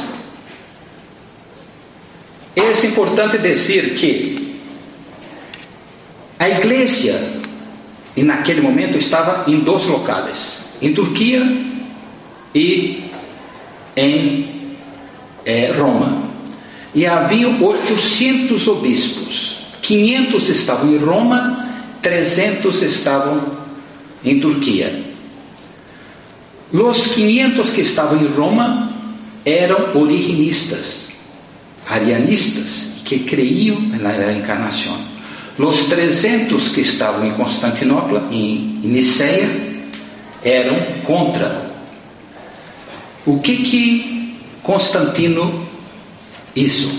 É 2.55 2.87
importante 2.87 3.39
dizer 3.39 3.95
que 3.95 4.59
a 6.39 6.49
igreja, 6.49 7.43
e 8.17 8.23
naquele 8.23 8.61
momento, 8.61 8.97
estava 8.97 9.51
em 9.51 9.61
dois 9.61 9.85
locais: 9.85 10.59
em 10.81 10.93
Turquia 10.95 11.43
e 12.55 13.11
em 13.97 14.73
é, 15.45 15.71
Roma. 15.73 16.31
E 16.95 17.07
havia 17.07 17.49
800 17.49 18.67
obispos, 18.69 19.59
500 19.83 20.49
estavam 20.49 20.93
em 20.93 20.99
Roma, 20.99 21.60
300 22.03 22.83
estavam 22.83 23.43
em 24.25 24.41
Turquia. 24.41 25.03
Os 26.73 27.09
500 27.09 27.71
que 27.71 27.81
estavam 27.81 28.21
em 28.23 28.27
Roma 28.29 28.93
eram 29.45 29.97
originistas, 29.97 31.09
arianistas, 31.89 33.01
que 33.05 33.21
creiam 33.21 33.81
na 33.81 34.11
reencarnação. 34.11 34.97
Os 35.59 35.87
300 35.87 36.69
que 36.69 36.81
estavam 36.81 37.27
em 37.27 37.33
Constantinopla, 37.33 38.29
em 38.31 38.81
Niceia, 38.83 39.51
eram 40.43 40.77
contra. 41.05 41.71
O 43.27 43.41
que 43.41 43.57
que 43.59 44.39
Constantino 44.63 45.69
isso? 46.55 46.91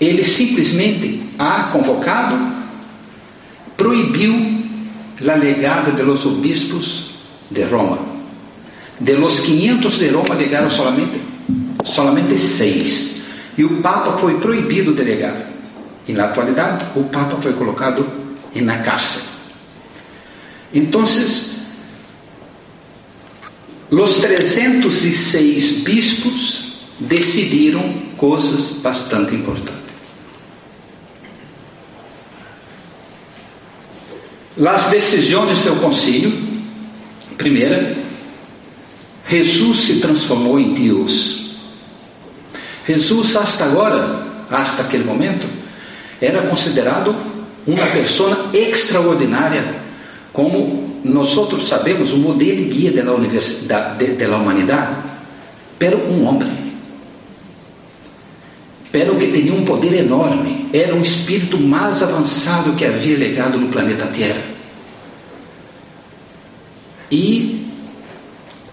Ele 0.00 0.24
simplesmente 0.24 1.29
ha 1.40 1.70
convocado, 1.72 2.36
proibiu 3.74 4.60
a 5.26 5.36
legada 5.36 5.90
de 5.90 6.02
los 6.02 6.26
obispos 6.26 7.12
de 7.48 7.64
Roma. 7.64 7.98
De 8.98 9.14
los 9.14 9.40
500 9.40 9.98
de 9.98 10.08
Roma 10.10 10.34
legaram 10.34 10.68
solamente, 10.68 11.18
solamente 11.82 12.36
seis. 12.36 13.22
E 13.56 13.64
o 13.64 13.80
Papa 13.80 14.18
foi 14.18 14.38
proibido 14.38 14.92
de 14.92 15.02
legar. 15.02 15.48
E 16.06 16.12
na 16.12 16.24
atualidade, 16.24 16.84
o 16.94 17.04
Papa 17.04 17.40
foi 17.40 17.54
colocado 17.54 18.06
na 18.54 18.78
cárcel. 18.80 19.22
Então, 20.74 21.04
os 23.90 24.16
306 24.18 25.82
bispos 25.82 26.74
decidiram 26.98 27.94
coisas 28.18 28.72
bastante 28.82 29.34
importantes. 29.34 29.89
As 34.66 34.88
decisões 34.88 35.60
do 35.60 35.76
concílio 35.76 36.50
Primeira, 37.40 37.96
Jesus 39.26 39.80
se 39.80 39.94
transformou 39.94 40.60
em 40.60 40.74
Deus. 40.74 41.54
Jesus, 42.86 43.34
hasta 43.34 43.64
agora, 43.64 44.26
hasta 44.50 44.82
aquele 44.82 45.04
momento, 45.04 45.46
era 46.20 46.42
considerado 46.42 47.16
uma 47.66 47.86
pessoa 47.86 48.50
extraordinária, 48.52 49.74
como 50.34 51.00
nós 51.02 51.34
outros 51.38 51.66
sabemos, 51.66 52.12
o 52.12 52.18
modelo 52.18 52.62
guia 52.68 52.92
da 52.92 53.14
universidade, 53.14 54.04
de, 54.04 54.12
da 54.26 54.36
humanidade, 54.36 54.96
pero 55.78 55.96
um 56.10 56.26
homem, 56.26 56.52
pero 58.92 59.16
que 59.16 59.32
tinha 59.32 59.54
um 59.54 59.64
poder 59.64 59.94
enorme, 59.94 60.68
era 60.74 60.94
um 60.94 61.00
espírito 61.00 61.56
mais 61.56 62.02
avançado 62.02 62.74
que 62.74 62.84
havia 62.84 63.16
legado 63.16 63.56
no 63.56 63.68
planeta 63.68 64.06
Terra. 64.08 64.49
E 67.10 67.70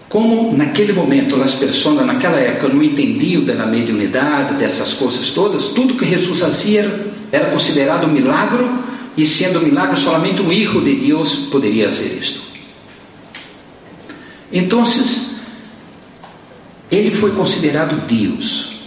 como 0.08 0.56
naquele 0.56 0.92
momento 0.92 1.40
as 1.42 1.56
pessoas 1.56 2.06
naquela 2.06 2.38
época 2.38 2.68
não 2.68 2.82
entendiam 2.82 3.44
da 3.44 3.66
mediunidade, 3.66 4.54
dessas 4.54 4.94
coisas 4.94 5.30
todas, 5.30 5.68
tudo 5.68 5.96
que 5.96 6.06
Jesus 6.06 6.40
fazia 6.40 7.12
era 7.30 7.50
considerado 7.50 8.06
um 8.06 8.12
milagre 8.12 8.64
e 9.16 9.26
sendo 9.26 9.58
um 9.58 9.64
milagre 9.64 10.00
somente 10.00 10.40
um 10.40 10.50
hijo 10.50 10.80
de 10.80 10.94
Deus 10.94 11.36
poderia 11.50 11.90
ser 11.90 12.16
isto. 12.18 12.40
Então, 14.50 14.82
ele 16.90 17.14
foi 17.16 17.32
considerado 17.32 18.06
Deus. 18.06 18.78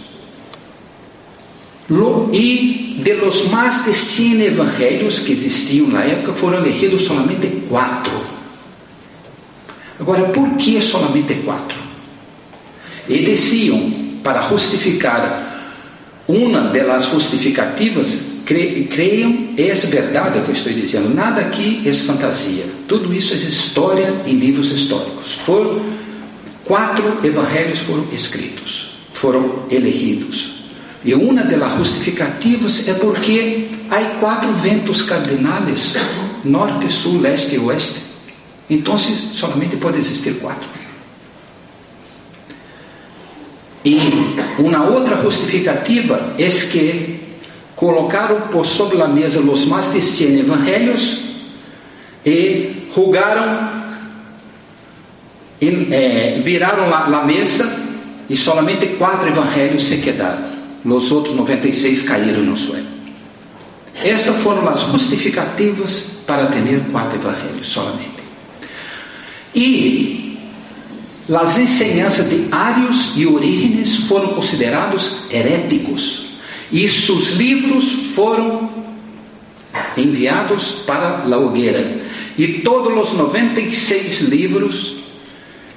E 2.32 3.00
de 3.00 3.14
los 3.14 3.48
mais 3.48 3.84
de 3.84 3.94
100 3.94 4.42
evangelhos 4.42 5.20
que 5.20 5.32
existiam 5.32 5.86
na 5.86 6.02
época, 6.02 6.32
foram 6.32 6.58
elegidos 6.58 7.02
somente 7.02 7.46
quatro 7.68 8.41
Agora, 10.02 10.24
por 10.30 10.56
que 10.56 10.82
solamente 10.82 11.32
quatro? 11.44 11.78
E 13.08 13.24
diziam, 13.24 13.78
para 14.20 14.42
justificar 14.48 15.62
uma 16.26 16.60
das 16.62 17.04
justificativas, 17.06 18.38
cre, 18.44 18.88
creiam, 18.90 19.50
é 19.56 19.72
verdade 19.72 20.40
o 20.40 20.42
que 20.42 20.48
eu 20.48 20.54
estou 20.54 20.72
dizendo, 20.72 21.14
nada 21.14 21.40
aqui 21.42 21.82
é 21.86 21.92
fantasia, 21.92 22.64
tudo 22.88 23.14
isso 23.14 23.32
é 23.32 23.36
história 23.36 24.12
em 24.26 24.34
livros 24.34 24.72
históricos. 24.72 25.34
Foram 25.34 25.80
quatro 26.64 27.24
evangelhos 27.24 27.78
foram 27.78 28.04
escritos, 28.12 28.94
foram 29.14 29.66
elegidos. 29.70 30.62
E 31.04 31.14
uma 31.14 31.44
das 31.44 31.76
justificativas 31.78 32.88
é 32.88 32.94
porque 32.94 33.68
há 33.88 34.00
quatro 34.18 34.52
ventos 34.54 35.02
cardinais, 35.02 35.94
norte, 36.44 36.92
sul, 36.92 37.20
leste 37.20 37.54
e 37.54 37.58
oeste. 37.60 38.11
Então, 38.68 38.96
somente 38.96 39.76
pode 39.76 39.98
existir 39.98 40.34
quatro. 40.34 40.68
E 43.84 43.98
uma 44.58 44.84
outra 44.84 45.20
justificativa 45.22 46.34
é 46.38 46.48
que 46.48 47.20
colocaram 47.74 48.42
por 48.42 48.64
sobre 48.64 49.02
a 49.02 49.08
mesa 49.08 49.40
os 49.40 49.64
mais 49.64 49.92
de 49.92 50.00
100 50.00 50.38
evangelhos 50.40 51.18
e 52.24 52.88
julgaram, 52.94 53.82
e, 55.60 55.88
eh, 55.90 56.40
viraram 56.44 56.94
a 56.94 57.24
mesa 57.24 57.80
e 58.30 58.36
somente 58.36 58.86
quatro 58.98 59.28
evangelhos 59.28 59.84
se 59.84 59.96
quedaram. 59.96 60.52
Os 60.84 61.10
outros 61.10 61.34
96 61.34 62.02
caíram 62.02 62.42
no 62.42 62.56
suelo. 62.56 62.86
Essas 64.02 64.36
foram 64.36 64.68
as 64.68 64.80
justificativas 64.80 66.06
para 66.26 66.46
ter 66.46 66.80
quatro 66.90 67.18
evangelhos 67.18 67.66
solamente. 67.66 68.21
E 69.54 70.38
as 71.32 71.58
enseñanças 71.58 72.28
de 72.28 72.46
Arios 72.50 73.12
e 73.14 73.26
Orígenes 73.26 73.96
foram 74.08 74.28
considerados 74.28 75.30
heréticos 75.30 76.26
e 76.70 76.88
seus 76.88 77.32
livros 77.32 77.84
foram 78.14 78.70
enviados 79.96 80.72
para 80.86 81.24
a 81.30 81.36
hogueira. 81.36 82.02
E 82.36 82.60
todos 82.60 83.10
os 83.10 83.16
96 83.16 84.22
livros 84.22 84.96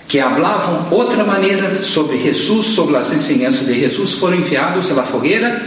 que 0.08 0.20
falavam 0.20 0.88
outra 0.92 1.24
maneira 1.24 1.84
sobre 1.84 2.18
Jesus, 2.20 2.68
sobre 2.68 2.96
as 2.96 3.12
enseñanças 3.12 3.68
de 3.68 3.78
Jesus, 3.80 4.14
foram 4.14 4.38
enviados 4.38 4.90
à 4.98 5.04
fogueira, 5.04 5.62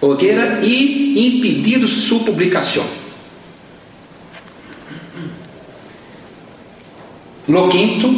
hogueira 0.00 0.60
e 0.62 1.38
impedidos 1.38 1.90
sua 1.90 2.20
publicação. 2.20 2.84
Lo 7.48 7.68
quinto, 7.68 8.12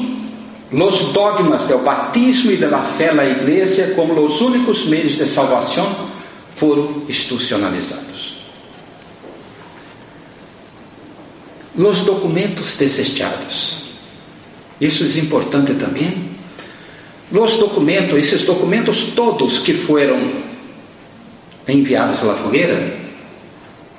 los 0.72 1.12
dogmas 1.12 1.66
del 1.68 1.78
batismo 1.78 2.51
e 2.51 2.57
da 2.57 2.83
fé 2.83 3.12
na 3.12 3.24
igreja 3.24 3.95
como 3.95 4.20
os 4.20 4.41
únicos 4.41 4.87
meios 4.87 5.16
de 5.16 5.26
salvação 5.26 6.09
foram 6.57 7.05
institucionalizados. 7.09 8.35
Los 11.76 12.01
documentos 12.01 12.76
desechados. 12.76 13.81
Isso 14.81 15.05
é 15.05 15.20
importante 15.20 15.74
também. 15.74 16.31
Los 17.31 17.57
documentos, 17.57 18.18
esses 18.18 18.45
documentos 18.45 19.12
todos 19.14 19.61
que 19.61 19.74
foram 19.74 20.33
enviados 21.68 22.22
à 22.28 22.35
fogueira 22.35 22.99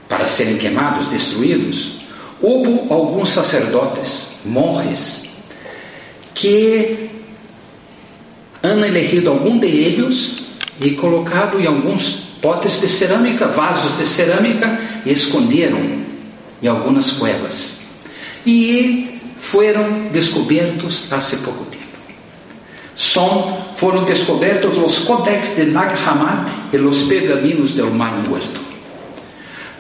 para 0.10 0.28
serem 0.28 0.58
queimados, 0.58 1.08
destruídos, 1.08 2.02
houve 2.42 2.92
alguns 2.92 3.30
sacerdotes, 3.30 4.31
monges, 4.46 5.30
que 6.34 7.10
han 8.64 8.86
elegido 8.86 9.32
algum 9.32 9.58
deles 9.58 10.38
e 10.80 10.92
colocado 10.92 11.60
em 11.60 11.66
alguns 11.66 12.32
potes 12.42 12.82
de 12.82 12.88
cerâmica, 12.88 13.48
vasos 13.48 13.98
de 13.98 14.06
cerâmica 14.06 14.80
e 15.06 15.12
esconderam 15.12 15.80
em 16.62 16.68
algumas 16.68 17.12
cuevas. 17.12 17.82
E 18.46 19.20
foram 19.40 20.08
descobertos 20.12 21.12
há 21.12 21.20
pouco 21.44 21.66
tempo. 21.66 21.82
São, 22.96 23.66
foram 23.78 24.04
descobertos 24.04 24.78
os 24.78 25.00
códex 25.00 25.56
de 25.56 25.66
Nag 25.66 25.94
Hammadi 25.94 26.52
e 26.74 26.78
os 26.78 27.04
pergaminos 27.04 27.74
do 27.74 27.88
Mar 27.88 28.14
Muerto. 28.28 28.61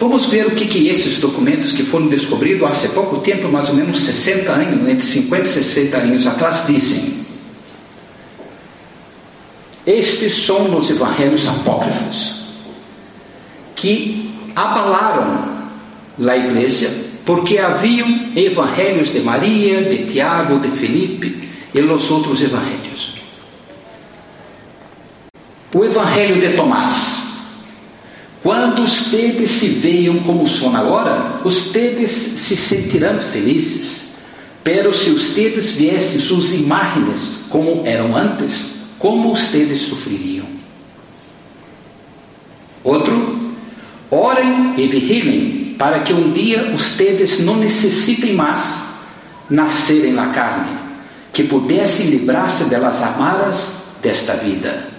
Vamos 0.02 0.26
ver 0.30 0.48
o 0.48 0.56
que, 0.56 0.66
que 0.66 0.88
esses 0.88 1.20
documentos 1.20 1.74
que 1.74 1.84
foram 1.84 2.08
descobridos 2.08 2.86
há 2.86 2.90
pouco 2.90 3.20
tempo, 3.20 3.48
mais 3.48 3.70
ou 3.70 3.76
menos 3.76 4.00
60 4.00 4.52
anos, 4.52 4.90
entre 4.90 5.06
50 5.06 5.44
e 5.44 5.48
60 5.48 5.98
anos 5.98 6.26
atrás, 6.26 6.66
dizem. 6.66 7.24
Estes 9.86 10.44
são 10.44 10.76
os 10.76 10.90
evangelhos 10.90 11.48
apócrifos 11.48 12.34
que 13.76 14.34
abalaram 14.56 15.68
a 16.28 16.36
igreja 16.36 16.90
porque 17.24 17.60
haviam 17.60 18.32
evangelhos 18.36 19.14
de 19.14 19.20
Maria, 19.20 19.84
de 19.84 20.12
Tiago, 20.12 20.60
de 20.60 20.70
Felipe 20.72 21.48
e 21.76 21.80
os 21.80 22.10
outros 22.10 22.42
evangelhos. 22.42 23.18
O 25.76 25.86
evangelho 25.86 26.42
de 26.42 26.56
Tomás 26.56 27.21
quando 28.44 28.84
ustedes 28.84 29.52
se 29.52 29.68
vejam 29.68 30.20
como 30.20 30.48
são 30.48 30.76
agora, 30.76 31.42
ustedes 31.46 32.12
se 32.12 32.58
sentirão 32.58 33.20
felizes. 33.20 34.02
Pero 34.64 34.94
se 34.94 35.10
ustedes 35.12 35.72
viessem 35.72 36.20
suas 36.20 36.54
imagens 36.54 37.42
como 37.50 37.84
eram 37.86 38.16
antes, 38.16 38.66
como 38.98 39.32
ustedes 39.32 39.82
sofreriam? 39.82 40.46
Outro, 42.84 43.54
orem 44.10 44.74
e 44.78 44.88
vigilem 44.88 45.76
para 45.78 46.02
que 46.02 46.14
um 46.14 46.32
dia 46.32 46.74
ustedes 46.76 47.40
não 47.40 47.58
necessitem 47.58 48.34
mais 48.34 48.82
nascerem 49.50 50.14
na 50.14 50.28
carne, 50.28 50.80
que 51.34 51.44
pudessem 51.44 52.08
livrar-se 52.08 52.64
delas 52.66 53.02
amaras 53.04 53.68
desta 54.02 54.34
vida. 54.36 54.91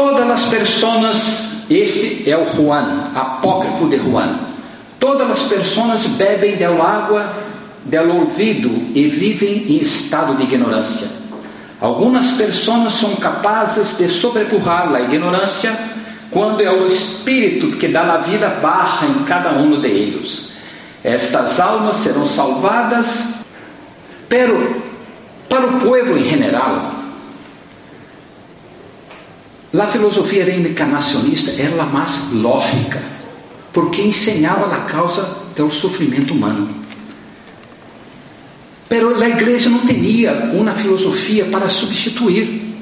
Todas 0.00 0.30
as 0.30 0.44
pessoas, 0.44 1.52
este 1.68 2.30
é 2.30 2.34
o 2.34 2.46
Juan, 2.46 3.10
apócrifo 3.14 3.86
de 3.86 3.98
Juan. 3.98 4.34
Todas 4.98 5.30
as 5.30 5.40
pessoas 5.40 6.06
bebem 6.06 6.56
da 6.56 6.70
água 6.70 7.30
do 7.84 8.16
olvido 8.16 8.70
e 8.94 9.08
vivem 9.08 9.66
em 9.68 9.82
estado 9.82 10.36
de 10.36 10.44
ignorância. 10.44 11.06
Algumas 11.78 12.30
pessoas 12.30 12.94
são 12.94 13.14
capazes 13.16 13.98
de 13.98 14.08
sobrepujar 14.08 14.90
a 14.94 15.02
ignorância 15.02 15.78
quando 16.30 16.62
é 16.62 16.70
o 16.70 16.86
Espírito 16.86 17.76
que 17.76 17.88
dá 17.88 18.14
a 18.14 18.16
vida 18.16 18.48
baixa 18.62 19.04
em 19.04 19.22
cada 19.24 19.52
um 19.52 19.82
deles. 19.82 20.48
Estas 21.04 21.60
almas 21.60 21.96
serão 21.96 22.26
salvadas, 22.26 23.34
pero 24.30 24.82
para 25.46 25.66
o 25.66 25.78
povo 25.78 26.16
em 26.16 26.38
geral, 26.38 26.89
a 29.78 29.86
filosofia 29.86 30.44
reencarnacionista 30.44 31.52
era 31.52 31.82
a 31.82 31.86
mais 31.86 32.32
lógica, 32.32 33.00
porque 33.72 34.02
ensinava 34.02 34.74
a 34.74 34.80
causa 34.80 35.22
do 35.54 35.70
sofrimento 35.70 36.34
humano. 36.34 36.74
Pero 38.88 39.20
a 39.20 39.28
igreja 39.28 39.70
não 39.70 39.86
tinha 39.86 40.32
uma 40.52 40.72
filosofia 40.72 41.44
para 41.44 41.68
substituir. 41.68 42.74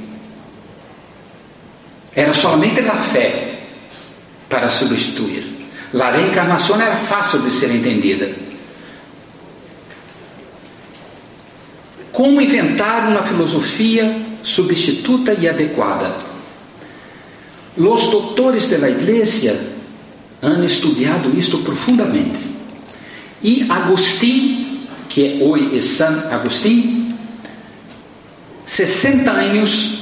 Era 2.15 2.33
somente 2.33 2.81
a 2.81 2.97
fé 2.97 3.59
para 4.49 4.71
substituir. 4.71 5.69
A 5.93 6.11
reencarnação 6.11 6.81
era 6.81 6.97
fácil 6.97 7.41
de 7.41 7.51
ser 7.51 7.71
entendida. 7.71 8.35
Como 12.11 12.41
inventar 12.41 13.09
uma 13.09 13.23
filosofia 13.23 14.23
substituta 14.43 15.35
e 15.35 15.47
adequada? 15.47 16.28
Os 17.79 18.11
doutores 18.11 18.69
da 18.69 18.91
igreja 18.91 19.57
han 20.43 20.65
estudado 20.65 21.31
isto 21.37 21.59
profundamente. 21.59 22.39
E 23.43 23.67
Agostinho, 23.69 24.83
que 25.09 25.39
hoje 25.41 25.79
é 25.79 25.81
San 25.81 26.29
Agostinho, 26.31 27.17
60 28.67 29.31
anos 29.31 29.99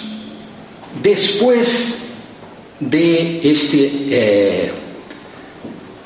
depois 1.03 2.03
de 2.81 3.41
este 3.45 4.09
eh, 4.11 4.73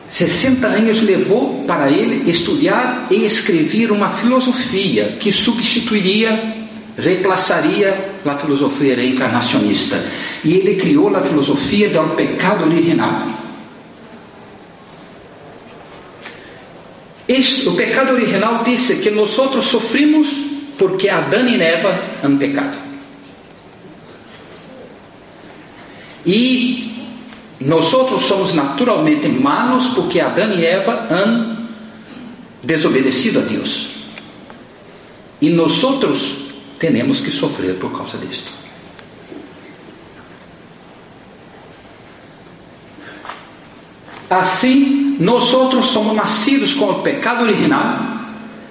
60 0.09 0.67
anos 0.67 1.03
levou 1.03 1.65
para 1.67 1.89
ele 1.91 2.29
estudar 2.29 3.07
e 3.11 3.25
escrever 3.25 3.93
uma 3.93 4.11
filosofia 4.11 5.17
que 5.21 5.31
substituiria 5.31 6.60
reemplaçaria 6.97 8.13
a 8.25 8.37
filosofia 8.37 8.97
reencarnacionista. 8.97 10.03
E 10.45 10.55
ele 10.55 10.77
criou 10.77 11.15
a 11.15 11.23
filosofia 11.23 11.91
do 11.91 12.15
pecado 12.15 12.65
original. 12.65 13.29
O 17.67 17.73
pecado 17.77 18.15
original 18.15 18.63
disse 18.65 18.97
que 18.97 19.11
nós 19.11 19.31
sofrimos 19.31 20.29
porque 20.77 21.09
Adão 21.09 21.47
e 21.47 21.61
Eva 21.61 21.97
han 22.25 22.37
pecado. 22.37 22.77
E 26.27 27.09
nós 27.61 27.85
somos 27.85 28.55
naturalmente 28.55 29.29
malos 29.29 29.89
porque 29.89 30.21
Adão 30.21 30.53
e 30.55 30.65
Eva 30.65 31.07
han 31.11 31.69
desobedecido 32.63 33.41
a 33.41 33.43
Deus. 33.43 33.91
E 35.41 35.51
nós 35.51 35.73
temos 36.81 37.21
que 37.21 37.31
sofrer 37.31 37.75
por 37.75 37.93
causa 37.97 38.17
disto. 38.17 38.51
Assim, 44.31 45.17
nós 45.21 45.45
somos 45.45 46.15
nascidos 46.15 46.73
com 46.75 46.87
o 46.87 47.03
pecado 47.03 47.43
original, 47.43 47.99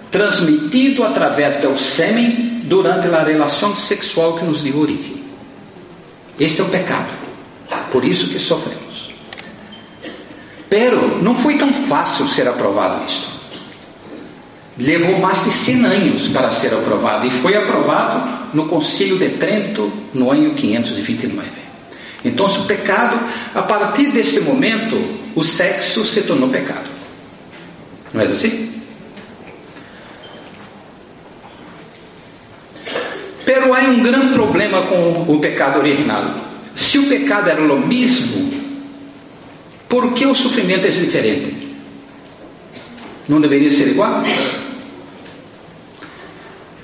transmitido 0.10 1.03
através 1.03 1.57
do 1.57 1.78
sêmen 1.78 2.62
durante 2.64 3.07
a 3.07 3.24
relação 3.24 3.76
sexual 3.76 4.38
que 4.38 4.45
nos 4.45 4.62
deu 4.62 4.80
origem. 4.80 5.24
Este 6.39 6.62
é 6.62 6.64
o 6.64 6.70
pecado. 6.70 7.10
Por 7.91 8.03
isso 8.03 8.30
que 8.30 8.39
sofremos. 8.39 9.12
Pero 10.70 11.22
não 11.22 11.36
foi 11.36 11.57
tão 11.57 11.72
fácil 11.74 12.28
ser 12.28 12.47
aprovado 12.47 13.05
isto 13.05 13.38
levou 14.80 15.19
mais 15.19 15.43
de 15.43 15.51
100 15.51 15.86
anos 15.86 16.27
para 16.30 16.49
ser 16.51 16.73
aprovado 16.73 17.27
e 17.27 17.30
foi 17.30 17.55
aprovado 17.55 18.49
no 18.53 18.65
Concílio 18.67 19.17
de 19.17 19.30
Trento 19.32 19.91
no 20.13 20.32
ano 20.32 20.53
529. 20.53 21.47
Então, 22.23 22.45
o 22.45 22.65
pecado, 22.65 23.19
a 23.53 23.61
partir 23.61 24.11
deste 24.11 24.39
momento, 24.39 24.95
o 25.36 25.43
sexo 25.43 26.03
se 26.05 26.21
tornou 26.21 26.49
pecado. 26.49 26.89
Não 28.13 28.21
é 28.21 28.25
assim? 28.25 28.69
Pero 33.45 33.73
há 33.73 33.80
um 33.80 34.01
grande 34.01 34.34
problema 34.34 34.84
com 34.84 35.25
o 35.27 35.39
pecado 35.39 35.80
original. 35.80 36.36
Se 36.75 36.97
o 36.99 37.07
pecado 37.07 37.49
era 37.49 37.61
o 37.61 37.88
mesmo, 37.88 38.53
por 39.88 40.13
que 40.13 40.25
o 40.25 40.36
sofrimento 40.36 40.86
é 40.86 40.89
diferente? 40.89 41.69
Não 43.27 43.41
deveria 43.41 43.69
ser 43.69 43.89
igual? 43.89 44.23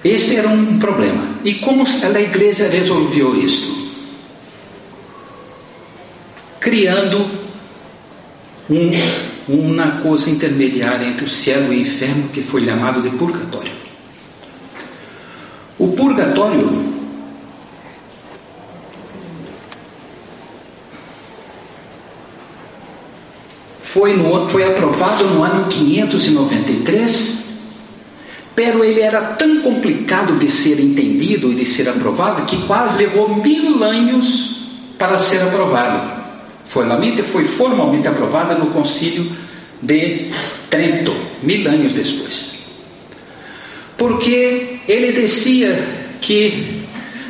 Esse 0.06 0.36
era 0.36 0.48
um 0.48 0.78
problema. 0.78 1.30
E 1.44 1.56
como 1.56 1.84
a 1.84 2.22
igreja 2.22 2.68
resolveu 2.68 3.36
isto? 3.36 3.90
Criando 6.60 7.28
um, 8.70 8.92
uma 9.50 9.94
coisa 10.04 10.30
intermediária 10.30 11.08
entre 11.08 11.26
o 11.26 11.28
céu 11.28 11.64
e 11.64 11.70
o 11.70 11.74
inferno 11.74 12.30
que 12.30 12.44
foi 12.44 12.64
chamado 12.64 13.02
de 13.02 13.10
purgatório. 13.18 13.72
O 15.80 15.88
purgatório 15.94 16.94
foi, 23.82 24.16
no, 24.16 24.48
foi 24.50 24.66
aprovado 24.66 25.24
no 25.24 25.42
ano 25.42 25.68
593 25.68 27.45
Pero 28.56 28.84
ele 28.84 29.02
era 29.02 29.22
tão 29.22 29.62
complicado 29.62 30.38
de 30.38 30.50
ser 30.50 30.80
entendido 30.80 31.52
e 31.52 31.56
de 31.56 31.66
ser 31.66 31.90
aprovado 31.90 32.46
que 32.46 32.66
quase 32.66 32.98
levou 32.98 33.36
mil 33.36 33.84
anos 33.84 34.56
para 34.98 35.20
ser 35.20 35.42
aprovado. 35.42 36.24
Formalmente 36.68 37.22
foi 37.22 37.46
formalmente 37.46 38.08
aprovada 38.08 38.56
no 38.56 38.68
Concílio 38.68 39.30
de 39.82 40.32
Trento, 40.70 41.14
mil 41.44 41.68
anos 41.68 41.92
depois. 41.92 42.56
Porque 43.98 44.80
ele 44.88 45.12
dizia 45.12 45.86
que 46.22 46.86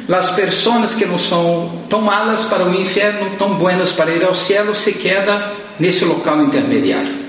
as 0.07 0.31
pessoas 0.31 0.93
que 0.93 1.05
não 1.05 1.17
são 1.17 1.81
tão 1.89 2.01
malas 2.01 2.43
para 2.43 2.65
o 2.65 2.79
inferno, 2.79 3.31
tão 3.37 3.55
buenas 3.55 3.91
para 3.91 4.13
ir 4.13 4.23
ao 4.23 4.35
céu, 4.35 4.73
se 4.75 4.93
quedam 4.93 5.39
nesse 5.79 6.05
local 6.05 6.43
intermediário. 6.43 7.24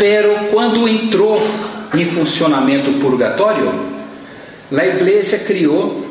Pero 0.00 0.34
quando 0.50 0.88
entrou 0.88 1.38
em 1.92 2.06
funcionamento 2.06 2.90
o 2.90 2.94
purgatório, 2.94 3.70
a 4.74 4.86
igreja 4.86 5.36
criou 5.40 6.06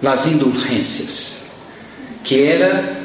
as 0.00 0.28
indulgências, 0.28 1.40
que 2.22 2.40
era 2.40 3.02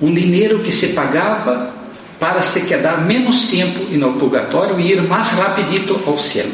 um 0.00 0.10
dinheiro 0.10 0.60
que 0.60 0.72
se 0.72 0.94
pagava 0.94 1.74
para 2.18 2.40
se 2.40 2.62
quedar 2.62 3.04
menos 3.04 3.48
tempo 3.48 3.84
no 3.94 4.14
purgatório 4.14 4.80
e 4.80 4.92
ir 4.92 5.02
mais 5.02 5.32
rapidito 5.32 6.00
ao 6.06 6.16
céu. 6.16 6.46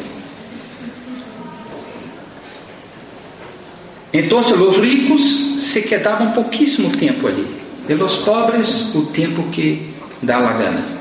Então, 4.13 4.41
os 4.41 4.77
ricos 4.79 5.63
se 5.71 5.83
quedavam 5.83 6.33
pouquíssimo 6.33 6.91
tempo 6.91 7.29
ali, 7.29 7.47
e 7.89 7.95
os 7.95 8.17
pobres 8.17 8.93
o 8.93 9.03
tempo 9.03 9.45
que 9.53 9.95
dá 10.21 10.39
a 10.39 10.53
gana. 10.55 11.00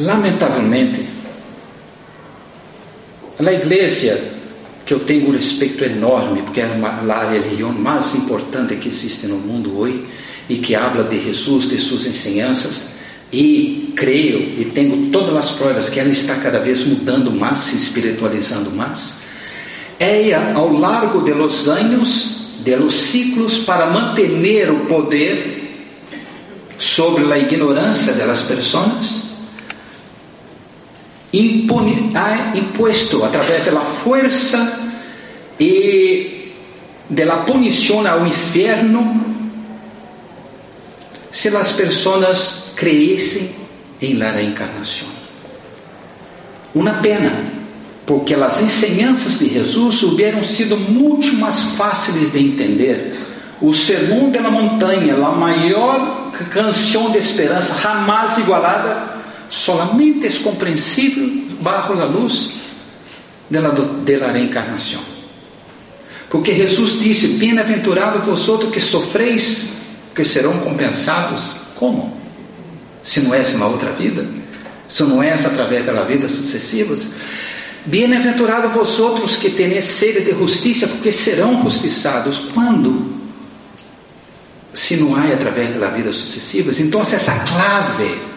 Lamentavelmente, 0.00 1.04
a 3.38 3.52
igreja, 3.52 4.18
que 4.86 4.94
eu 4.94 5.00
tenho 5.00 5.28
um 5.28 5.32
respeito 5.32 5.84
enorme, 5.84 6.40
porque 6.40 6.60
é 6.60 6.64
a 6.64 7.30
religião 7.30 7.70
mais 7.70 8.14
importante 8.14 8.76
que 8.76 8.88
existe 8.88 9.26
no 9.26 9.36
mundo 9.36 9.78
hoje, 9.78 10.06
e 10.48 10.56
que 10.56 10.74
habla 10.74 11.04
de 11.04 11.22
Jesus, 11.22 11.68
de 11.68 11.76
suas 11.76 12.06
ensinanças, 12.06 12.92
e 13.30 13.92
creio 13.94 14.40
e 14.58 14.72
tenho 14.74 15.10
todas 15.10 15.36
as 15.36 15.50
provas 15.52 15.90
que 15.90 16.00
ela 16.00 16.10
está 16.10 16.34
cada 16.36 16.58
vez 16.58 16.84
mudando 16.84 17.30
mais, 17.30 17.58
se 17.58 17.76
espiritualizando 17.76 18.70
mais. 18.70 19.20
Ela, 19.98 20.54
ao 20.54 20.72
largo 20.72 21.20
de 21.20 21.32
los 21.32 21.68
anos, 21.68 22.54
de 22.64 22.74
los 22.74 22.94
ciclos, 22.94 23.58
para 23.58 23.86
manter 23.86 24.70
o 24.70 24.86
poder 24.86 25.60
sobre 26.78 27.30
a 27.30 27.38
ignorância 27.38 28.14
das 28.14 28.40
pessoas, 28.40 29.29
impone, 31.32 32.10
ha 32.14 32.52
impuesto 32.54 33.24
a 33.24 33.30
través 33.30 33.64
de 33.64 33.72
la 33.72 33.80
fuerza 33.80 34.78
y 35.58 36.52
de 37.08 37.24
la 37.24 37.44
punición 37.44 38.06
ao 38.06 38.26
inferno 38.26 39.26
se 41.32 41.48
as 41.48 41.72
pessoas 41.72 42.72
creessem 42.74 43.50
em 44.00 44.14
la 44.14 44.32
reencarnação. 44.32 45.08
Uma 46.74 46.94
pena, 46.94 47.32
porque 48.06 48.34
as 48.34 48.60
enseñanças 48.60 49.38
de 49.38 49.48
Jesus 49.48 50.02
hubieran 50.02 50.42
sido 50.42 50.76
muito 50.76 51.36
mais 51.36 51.60
fáceis 51.76 52.32
de 52.32 52.38
entender. 52.38 53.16
O 53.60 53.74
sermão 53.74 54.30
da 54.30 54.50
montanha, 54.50 55.14
a 55.14 55.32
maior 55.32 56.32
canção 56.52 57.10
de 57.10 57.18
esperança 57.18 57.78
jamais 57.80 58.38
igualada, 58.38 59.19
solamente 59.50 60.26
é 60.26 60.30
compreensível 60.38 61.28
bajo 61.60 61.92
a 61.92 62.04
luz 62.04 62.52
de 63.50 63.60
la, 63.60 63.70
de 63.70 64.16
la 64.16 64.32
reencarnação. 64.32 65.00
Porque 66.30 66.54
Jesus 66.54 67.00
disse: 67.00 67.26
Bem-aventurado 67.26 68.20
vosotros 68.20 68.70
que 68.72 68.80
sofreis, 68.80 69.66
que 70.14 70.24
serão 70.24 70.60
compensados. 70.60 71.42
Como? 71.74 72.16
Se 73.02 73.20
não 73.20 73.34
é 73.34 73.42
uma 73.54 73.66
outra 73.66 73.90
vida? 73.92 74.26
Se 74.88 75.02
não 75.02 75.22
é 75.22 75.32
através 75.32 75.84
das 75.84 76.06
vidas 76.06 76.30
sucessivas? 76.30 77.12
Bem-aventurado 77.84 78.68
vosotros 78.68 79.36
que 79.36 79.50
teneis 79.50 79.84
sede 79.84 80.20
de 80.20 80.32
justiça, 80.32 80.86
porque 80.86 81.12
serão 81.12 81.62
justiçados. 81.64 82.38
Quando? 82.54 83.18
Se 84.72 84.96
não 84.96 85.16
há 85.16 85.24
através 85.24 85.74
das 85.74 85.92
vidas 85.92 86.14
sucessivas. 86.14 86.78
Então, 86.78 87.00
essa 87.00 87.32
clave 87.40 88.29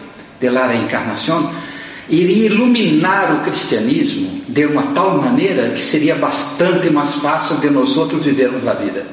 de 0.44 0.50
la 0.50 0.66
reencarnação 0.66 1.50
iria 2.06 2.46
iluminar 2.46 3.34
o 3.34 3.40
cristianismo 3.40 4.42
de 4.46 4.66
uma 4.66 4.82
tal 4.94 5.16
maneira 5.16 5.70
que 5.70 5.82
seria 5.82 6.16
bastante 6.16 6.90
mais 6.90 7.14
fácil 7.14 7.56
de 7.56 7.70
nós 7.70 7.96
outros 7.96 8.22
vivermos 8.22 8.68
a 8.68 8.74
vida. 8.74 9.06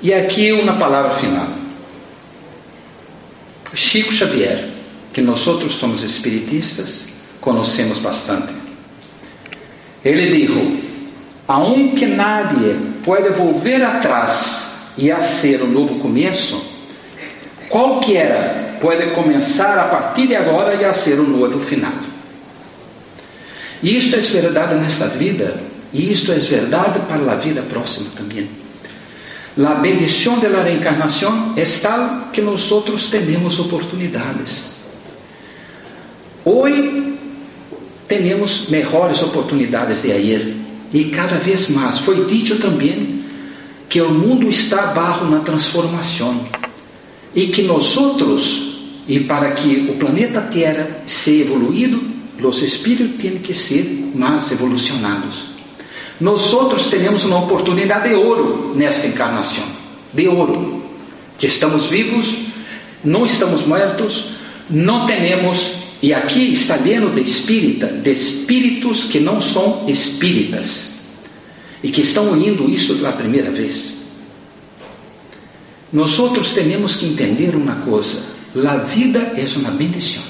E 0.00 0.14
aqui 0.14 0.52
uma 0.52 0.72
palavra 0.72 1.10
final. 1.10 1.48
Chico 3.74 4.10
Xavier, 4.10 4.70
que 5.12 5.20
nós 5.20 5.46
outros 5.46 5.74
somos 5.74 6.02
espiritistas, 6.02 7.10
conhecemos 7.42 7.98
bastante. 7.98 8.54
Ele 10.02 10.34
disse: 10.34 10.82
Aunque 11.46 12.06
nadie 12.06 12.74
pode 13.04 13.28
volver 13.28 13.84
atrás 13.84 14.70
e 14.96 15.10
a 15.10 15.22
ser 15.22 15.62
um 15.62 15.66
novo 15.66 15.98
começo, 15.98 16.69
qualquer 17.70 18.76
pode 18.80 19.10
começar 19.12 19.78
a 19.78 19.84
partir 19.84 20.26
de 20.26 20.34
agora 20.34 20.74
e 20.74 20.84
a 20.84 20.92
ser 20.92 21.18
um 21.20 21.38
novo 21.38 21.60
final. 21.60 21.92
E 23.82 23.96
isto 23.96 24.16
é 24.16 24.18
verdade 24.18 24.74
nesta 24.74 25.06
vida, 25.06 25.54
e 25.92 26.12
isto 26.12 26.32
é 26.32 26.34
verdade 26.34 26.98
para 27.08 27.32
a 27.32 27.36
vida 27.36 27.62
próxima 27.62 28.10
também. 28.14 28.50
A 29.58 29.74
bendição 29.74 30.38
da 30.38 30.62
reencarnação 30.62 31.54
é 31.56 31.64
tal 31.64 32.28
que 32.32 32.40
nós 32.40 32.70
temos 33.10 33.58
oportunidades. 33.58 34.70
Hoje 36.44 37.18
temos 38.08 38.68
melhores 38.68 39.22
oportunidades 39.22 40.02
de 40.02 40.12
ayer 40.12 40.54
e 40.92 41.04
cada 41.04 41.36
vez 41.36 41.68
mais. 41.68 41.98
Foi 41.98 42.24
dito 42.24 42.58
também 42.58 43.24
que 43.88 44.00
o 44.00 44.10
mundo 44.10 44.48
está 44.48 44.86
barro 44.88 45.30
na 45.30 45.40
transformação 45.40 46.46
e 47.34 47.46
que 47.48 47.62
nós 47.62 47.96
outros, 47.96 48.78
e 49.06 49.20
para 49.20 49.52
que 49.52 49.86
o 49.88 49.94
planeta 49.94 50.40
Terra 50.40 51.02
seja 51.06 51.44
evoluído, 51.44 52.10
os 52.42 52.62
espíritos 52.62 53.20
têm 53.20 53.38
que 53.38 53.52
ser 53.52 54.12
mais 54.14 54.50
evolucionados. 54.50 55.50
Nós 56.20 56.52
outros 56.52 56.88
temos 56.88 57.24
uma 57.24 57.38
oportunidade 57.44 58.08
de 58.08 58.14
ouro 58.14 58.74
nesta 58.74 59.06
encarnação, 59.06 59.64
de 60.12 60.28
ouro, 60.28 60.82
que 61.38 61.46
estamos 61.46 61.86
vivos, 61.86 62.34
não 63.02 63.24
estamos 63.24 63.66
mortos, 63.66 64.26
não 64.68 65.06
temos, 65.06 65.72
e 66.02 66.12
aqui 66.12 66.52
está 66.52 66.76
lleno 66.76 67.10
de 67.10 67.22
espírita, 67.22 67.86
de 67.86 68.10
espíritos 68.10 69.04
que 69.04 69.20
não 69.20 69.40
são 69.40 69.88
espíritas 69.88 70.90
e 71.82 71.90
que 71.90 72.02
estão 72.02 72.30
unindo 72.30 72.70
isso 72.70 72.94
pela 72.96 73.12
primeira 73.12 73.50
vez. 73.50 73.99
Nós 75.92 76.18
outros 76.18 76.52
temos 76.52 76.96
que 76.96 77.06
entender 77.06 77.54
uma 77.54 77.76
coisa: 77.76 78.22
a 78.66 78.76
vida 78.76 79.18
é 79.18 79.46
uma 79.56 79.70
bendição 79.70 80.22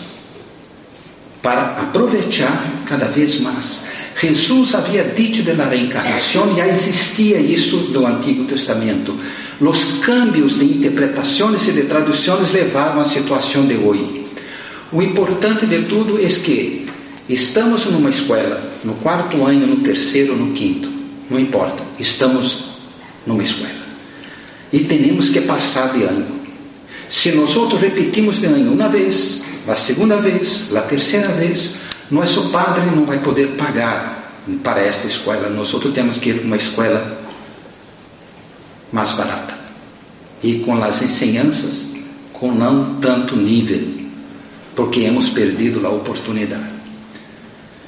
para 1.42 1.76
aproveitar 1.80 2.82
cada 2.86 3.06
vez 3.06 3.40
mais. 3.40 3.84
Jesus 4.20 4.74
havia 4.74 5.04
dito 5.04 5.42
da 5.54 5.64
reencarnação, 5.64 6.54
já 6.54 6.68
existia 6.68 7.38
isso 7.38 7.76
no 7.90 8.06
Antigo 8.06 8.44
Testamento. 8.44 9.18
Os 9.60 10.00
cambios 10.04 10.58
de 10.58 10.64
interpretações 10.64 11.66
e 11.68 11.72
de 11.72 11.82
traduções 11.82 12.52
levavam 12.52 13.00
à 13.00 13.04
situação 13.04 13.66
de 13.66 13.76
hoje. 13.76 14.24
O 14.92 15.00
importante 15.00 15.64
de 15.64 15.82
tudo 15.84 16.18
é 16.18 16.26
que 16.26 16.86
estamos 17.28 17.86
numa 17.86 18.10
escola, 18.10 18.62
no 18.84 18.94
quarto 18.94 19.44
ano, 19.44 19.66
no 19.66 19.76
terceiro, 19.76 20.34
no 20.34 20.52
quinto 20.52 21.00
não 21.30 21.38
importa, 21.38 21.82
estamos 21.98 22.64
numa 23.24 23.42
escola. 23.42 23.79
E 24.72 24.80
temos 24.80 25.30
que 25.30 25.40
passar 25.42 25.92
de 25.92 26.04
ano. 26.04 26.40
Se 27.08 27.32
nós 27.32 27.54
repetimos 27.80 28.38
de 28.38 28.46
ano 28.46 28.72
uma 28.72 28.88
vez, 28.88 29.42
a 29.66 29.74
segunda 29.74 30.16
vez, 30.16 30.74
a 30.76 30.82
terceira 30.82 31.28
vez, 31.28 31.74
nosso 32.10 32.50
padre 32.50 32.84
não 32.94 33.04
vai 33.04 33.18
poder 33.18 33.48
pagar 33.56 34.32
para 34.62 34.80
esta 34.80 35.06
escola. 35.06 35.48
Nós 35.48 35.74
temos 35.92 36.18
que 36.18 36.30
ir 36.30 36.34
para 36.34 36.46
uma 36.46 36.56
escola 36.56 37.20
mais 38.92 39.10
barata 39.12 39.54
e 40.42 40.60
com 40.60 40.82
as 40.82 41.02
ensinanças 41.02 41.86
com 42.32 42.52
não 42.52 42.94
tanto 42.94 43.36
nível, 43.36 43.86
porque 44.74 45.00
hemos 45.00 45.28
perdido 45.28 45.86
a 45.86 45.90
oportunidade. 45.90 46.80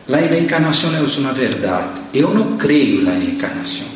La 0.08 0.18
reencarnação 0.18 0.94
é 0.94 1.00
uma 1.00 1.32
verdade. 1.32 2.00
Eu 2.12 2.34
não 2.34 2.56
creio 2.58 3.02
na 3.02 3.12
reencarnação. 3.12 3.91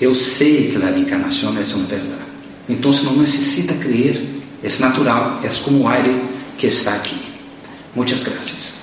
Eu 0.00 0.14
sei 0.14 0.70
que 0.70 0.76
a 0.76 0.90
reencarnação 0.90 1.50
é 1.50 1.62
uma 1.74 1.86
verdade. 1.86 2.28
Então 2.68 2.92
não 3.04 3.16
necessita 3.16 3.74
crer, 3.74 4.22
é 4.62 4.68
natural, 4.80 5.40
é 5.42 5.48
como 5.64 5.82
o 5.82 5.88
ar 5.88 6.04
que 6.56 6.66
está 6.66 6.94
aqui. 6.94 7.16
Muitas 7.94 8.22
graças. 8.22 8.77